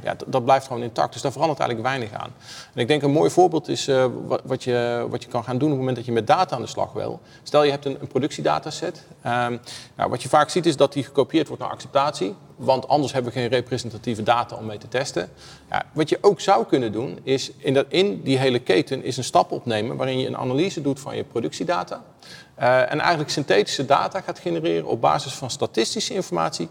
ja, 0.02 0.16
dat 0.26 0.44
blijft 0.44 0.66
gewoon 0.66 0.82
intact. 0.82 1.12
Dus 1.12 1.22
daar 1.22 1.32
verandert 1.32 1.60
eigenlijk 1.60 1.88
weinig 1.88 2.20
aan. 2.20 2.30
En 2.74 2.80
ik 2.80 2.88
denk 2.88 3.02
een 3.02 3.10
mooi 3.10 3.30
voorbeeld 3.30 3.68
is 3.68 3.90
wat, 4.26 4.40
wat, 4.44 4.64
je, 4.64 5.06
wat 5.10 5.22
je 5.22 5.28
kan 5.28 5.44
gaan 5.44 5.58
doen 5.58 5.68
op 5.68 5.76
het 5.76 5.78
moment 5.78 5.96
dat 5.96 6.06
je 6.06 6.12
met 6.12 6.26
data 6.26 6.56
aan 6.56 6.62
de 6.62 6.68
slag 6.68 6.92
wil. 6.92 7.20
Stel 7.42 7.62
je 7.62 7.70
hebt 7.70 7.84
een, 7.84 7.96
een 8.00 8.06
productiedataset. 8.06 9.02
Um, 9.26 9.60
nou, 9.96 10.10
wat 10.10 10.22
je 10.22 10.28
vaak 10.28 10.50
ziet 10.50 10.66
is 10.66 10.76
dat 10.76 10.92
die 10.92 11.04
gekopieerd 11.04 11.46
wordt 11.48 11.62
naar 11.62 11.72
acceptatie. 11.72 12.34
Want 12.64 12.88
anders 12.88 13.12
hebben 13.12 13.32
we 13.32 13.38
geen 13.38 13.48
representatieve 13.48 14.22
data 14.22 14.56
om 14.56 14.66
mee 14.66 14.78
te 14.78 14.88
testen. 14.88 15.30
Ja, 15.70 15.82
wat 15.92 16.08
je 16.08 16.18
ook 16.20 16.40
zou 16.40 16.66
kunnen 16.66 16.92
doen, 16.92 17.18
is 17.22 17.52
in, 17.56 17.74
dat, 17.74 17.86
in 17.88 18.22
die 18.22 18.38
hele 18.38 18.58
keten 18.58 19.04
is 19.04 19.16
een 19.16 19.24
stap 19.24 19.50
opnemen 19.50 19.96
waarin 19.96 20.18
je 20.18 20.26
een 20.26 20.36
analyse 20.36 20.80
doet 20.80 21.00
van 21.00 21.16
je 21.16 21.24
productiedata. 21.24 22.02
Uh, 22.58 22.80
en 22.80 23.00
eigenlijk 23.00 23.30
synthetische 23.30 23.86
data 23.86 24.20
gaat 24.20 24.38
genereren 24.38 24.86
op 24.86 25.00
basis 25.00 25.32
van 25.32 25.50
statistische 25.50 26.14
informatie 26.14 26.68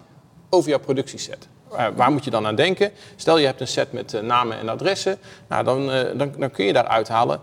over 0.49 0.69
jouw 0.69 0.79
productieset. 0.79 1.47
Uh, 1.71 1.87
waar 1.95 2.11
moet 2.11 2.23
je 2.23 2.29
dan 2.29 2.45
aan 2.45 2.55
denken? 2.55 2.91
Stel 3.15 3.37
je 3.37 3.45
hebt 3.45 3.61
een 3.61 3.67
set 3.67 3.91
met 3.91 4.13
uh, 4.13 4.21
namen 4.21 4.57
en 4.57 4.69
adressen. 4.69 5.17
Nou, 5.47 5.63
dan, 5.63 5.87
dan, 6.17 6.33
dan, 6.37 6.51
kun 6.51 6.65
je 6.65 6.73
daaruit 6.73 7.07
halen 7.07 7.39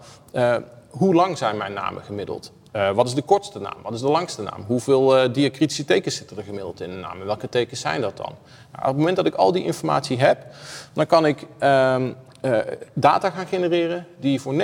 hoe 0.90 1.14
lang 1.14 1.38
zijn 1.38 1.56
mijn 1.56 1.72
namen 1.72 2.02
gemiddeld? 2.02 2.52
Uh, 2.78 2.90
wat 2.90 3.06
is 3.06 3.14
de 3.14 3.22
kortste 3.22 3.58
naam? 3.58 3.82
Wat 3.82 3.92
is 3.92 4.00
de 4.00 4.08
langste 4.08 4.42
naam? 4.42 4.64
Hoeveel 4.66 5.18
uh, 5.18 5.32
diacritische 5.32 5.84
tekens 5.84 6.16
zitten 6.16 6.36
er 6.36 6.42
gemiddeld 6.42 6.80
in 6.80 6.90
een 6.90 7.00
naam? 7.00 7.20
En 7.20 7.26
welke 7.26 7.48
tekens 7.48 7.80
zijn 7.80 8.00
dat 8.00 8.16
dan? 8.16 8.34
Nou, 8.72 8.82
op 8.82 8.84
het 8.84 8.96
moment 8.96 9.16
dat 9.16 9.26
ik 9.26 9.34
al 9.34 9.52
die 9.52 9.64
informatie 9.64 10.18
heb, 10.18 10.46
dan 10.92 11.06
kan 11.06 11.26
ik 11.26 11.46
um, 11.60 12.16
uh, 12.42 12.58
data 12.92 13.30
gaan 13.30 13.46
genereren 13.46 14.06
die 14.16 14.40
voor 14.40 14.54
99% 14.54 14.56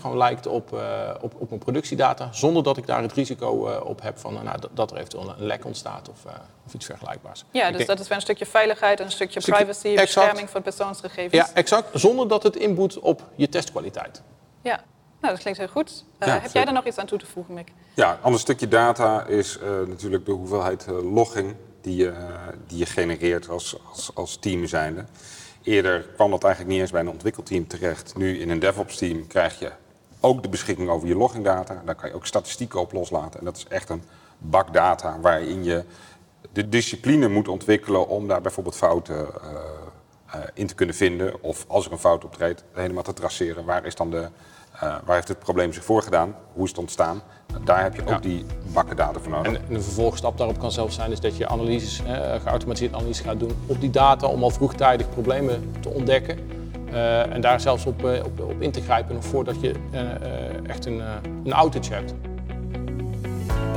gewoon 0.00 0.16
lijkt 0.16 0.46
op, 0.46 0.72
op, 1.20 1.34
op 1.38 1.48
mijn 1.48 1.60
productiedata, 1.60 2.28
zonder 2.32 2.62
dat 2.62 2.76
ik 2.76 2.86
daar 2.86 3.02
het 3.02 3.12
risico 3.12 3.80
op 3.84 4.02
heb 4.02 4.18
van 4.18 4.34
nou, 4.44 4.58
dat 4.74 4.90
er 4.90 4.96
eventueel 4.96 5.34
een 5.38 5.46
lek 5.46 5.64
ontstaat 5.64 6.08
of, 6.08 6.24
of 6.66 6.74
iets 6.74 6.86
vergelijkbaars. 6.86 7.44
Ja, 7.50 7.68
dus 7.68 7.76
denk, 7.76 7.88
dat 7.88 8.00
is 8.00 8.08
wel 8.08 8.16
een 8.16 8.22
stukje 8.22 8.46
veiligheid 8.46 8.98
en 8.98 9.04
een 9.04 9.10
stukje, 9.10 9.40
stukje 9.40 9.64
privacy, 9.64 9.86
exact, 9.86 10.04
bescherming 10.04 10.50
van 10.50 10.62
persoonsgegevens. 10.62 11.48
Ja, 11.48 11.54
exact. 11.54 11.88
Zonder 12.00 12.28
dat 12.28 12.42
het 12.42 12.56
inboet 12.56 12.98
op 12.98 13.22
je 13.34 13.48
testkwaliteit. 13.48 14.22
Ja. 14.62 14.80
Nou, 15.22 15.34
dat 15.34 15.42
klinkt 15.42 15.58
heel 15.58 15.68
goed. 15.68 16.04
Uh, 16.20 16.28
ja, 16.28 16.38
heb 16.38 16.52
jij 16.52 16.64
daar 16.64 16.74
nog 16.74 16.86
iets 16.86 16.98
aan 16.98 17.06
toe 17.06 17.18
te 17.18 17.26
voegen, 17.26 17.54
Mick? 17.54 17.72
Ja, 17.94 18.12
een 18.12 18.22
ander 18.22 18.40
stukje 18.40 18.68
data 18.68 19.24
is 19.24 19.58
uh, 19.58 19.68
natuurlijk 19.88 20.26
de 20.26 20.32
hoeveelheid 20.32 20.86
uh, 20.88 21.12
logging 21.12 21.54
die 21.80 21.96
je, 21.96 22.12
die 22.66 22.78
je 22.78 22.86
genereert 22.86 23.48
als, 23.48 23.76
als, 23.90 24.10
als 24.14 24.36
team 24.36 24.66
zijnde. 24.66 25.04
Eerder 25.62 26.00
kwam 26.14 26.30
dat 26.30 26.44
eigenlijk 26.44 26.72
niet 26.74 26.82
eens 26.82 26.90
bij 26.90 27.00
een 27.00 27.08
ontwikkelteam 27.08 27.66
terecht. 27.66 28.16
Nu 28.16 28.38
in 28.38 28.50
een 28.50 28.58
DevOps-team 28.58 29.26
krijg 29.26 29.58
je 29.58 29.72
ook 30.20 30.42
de 30.42 30.48
beschikking 30.48 30.88
over 30.88 31.08
je 31.08 31.16
loggingdata. 31.16 31.82
Daar 31.84 31.94
kan 31.94 32.08
je 32.08 32.14
ook 32.14 32.26
statistieken 32.26 32.80
op 32.80 32.92
loslaten. 32.92 33.38
En 33.38 33.44
dat 33.44 33.56
is 33.56 33.66
echt 33.68 33.88
een 33.88 34.02
bak 34.38 34.72
data 34.72 35.20
waarin 35.20 35.64
je 35.64 35.84
de 36.52 36.68
discipline 36.68 37.28
moet 37.28 37.48
ontwikkelen 37.48 38.08
om 38.08 38.28
daar 38.28 38.40
bijvoorbeeld 38.40 38.76
fouten 38.76 39.26
in 40.54 40.66
te 40.66 40.74
kunnen 40.74 40.94
vinden. 40.94 41.42
Of 41.42 41.64
als 41.68 41.86
er 41.86 41.92
een 41.92 41.98
fout 41.98 42.24
optreedt, 42.24 42.64
helemaal 42.72 43.02
te 43.02 43.12
traceren. 43.12 43.64
Waar 43.64 43.86
is 43.86 43.94
dan 43.94 44.10
de 44.10 44.28
uh, 44.82 44.94
waar 45.04 45.14
heeft 45.14 45.28
het 45.28 45.38
probleem 45.38 45.72
zich 45.72 45.84
voorgedaan? 45.84 46.34
Hoe 46.52 46.64
is 46.64 46.70
het 46.70 46.78
ontstaan? 46.78 47.22
Daar 47.64 47.82
heb 47.82 47.94
je 47.94 48.02
ook 48.02 48.08
ja. 48.08 48.18
die 48.18 48.44
bakken 48.72 48.96
data 48.96 49.20
voor 49.20 49.30
nodig. 49.32 49.52
En 49.52 49.74
een 49.74 49.82
vervolgstap 49.82 50.38
daarop 50.38 50.58
kan 50.58 50.72
zelfs 50.72 50.94
zijn 50.94 51.10
is 51.10 51.20
dat 51.20 51.36
je 51.36 51.48
analyses, 51.48 52.00
uh, 52.00 52.10
geautomatiseerde 52.42 52.96
analyses 52.96 53.24
gaat 53.24 53.38
doen 53.38 53.52
op 53.66 53.80
die 53.80 53.90
data 53.90 54.26
om 54.26 54.42
al 54.42 54.50
vroegtijdig 54.50 55.10
problemen 55.10 55.74
te 55.80 55.88
ontdekken. 55.88 56.38
Uh, 56.88 57.32
en 57.32 57.40
daar 57.40 57.60
zelfs 57.60 57.86
op, 57.86 58.04
op, 58.04 58.40
op, 58.40 58.60
in 58.60 58.70
te 58.70 58.80
grijpen 58.80 59.14
nog 59.14 59.24
voordat 59.24 59.60
je 59.60 59.74
echt 60.66 60.86
een, 60.86 61.02
een 61.44 61.52
outage 61.52 61.92
hebt. 61.92 62.14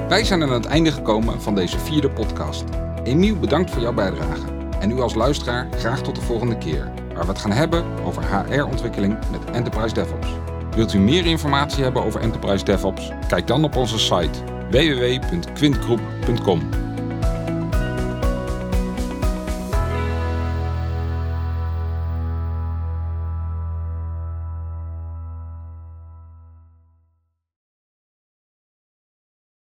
Wij 0.07 0.23
zijn 0.23 0.43
aan 0.43 0.51
het 0.51 0.65
einde 0.65 0.91
gekomen 0.91 1.41
van 1.41 1.55
deze 1.55 1.79
vierde 1.79 2.09
podcast. 2.09 2.63
Emiel, 3.03 3.35
bedankt 3.35 3.71
voor 3.71 3.81
jouw 3.81 3.93
bijdrage. 3.93 4.45
En 4.79 4.91
u 4.91 5.01
als 5.01 5.13
luisteraar 5.13 5.67
graag 5.77 6.01
tot 6.01 6.15
de 6.15 6.21
volgende 6.21 6.57
keer, 6.57 6.91
waar 7.13 7.25
we 7.25 7.31
het 7.31 7.39
gaan 7.39 7.51
hebben 7.51 7.85
over 8.05 8.23
HR-ontwikkeling 8.23 9.17
met 9.31 9.55
Enterprise 9.55 9.93
DevOps. 9.93 10.27
Wilt 10.75 10.93
u 10.93 10.99
meer 10.99 11.25
informatie 11.25 11.83
hebben 11.83 12.03
over 12.03 12.21
Enterprise 12.21 12.65
DevOps? 12.65 13.11
Kijk 13.27 13.47
dan 13.47 13.63
op 13.63 13.75
onze 13.75 13.99
site 13.99 14.43
www.quintgroep.com. 14.69 16.59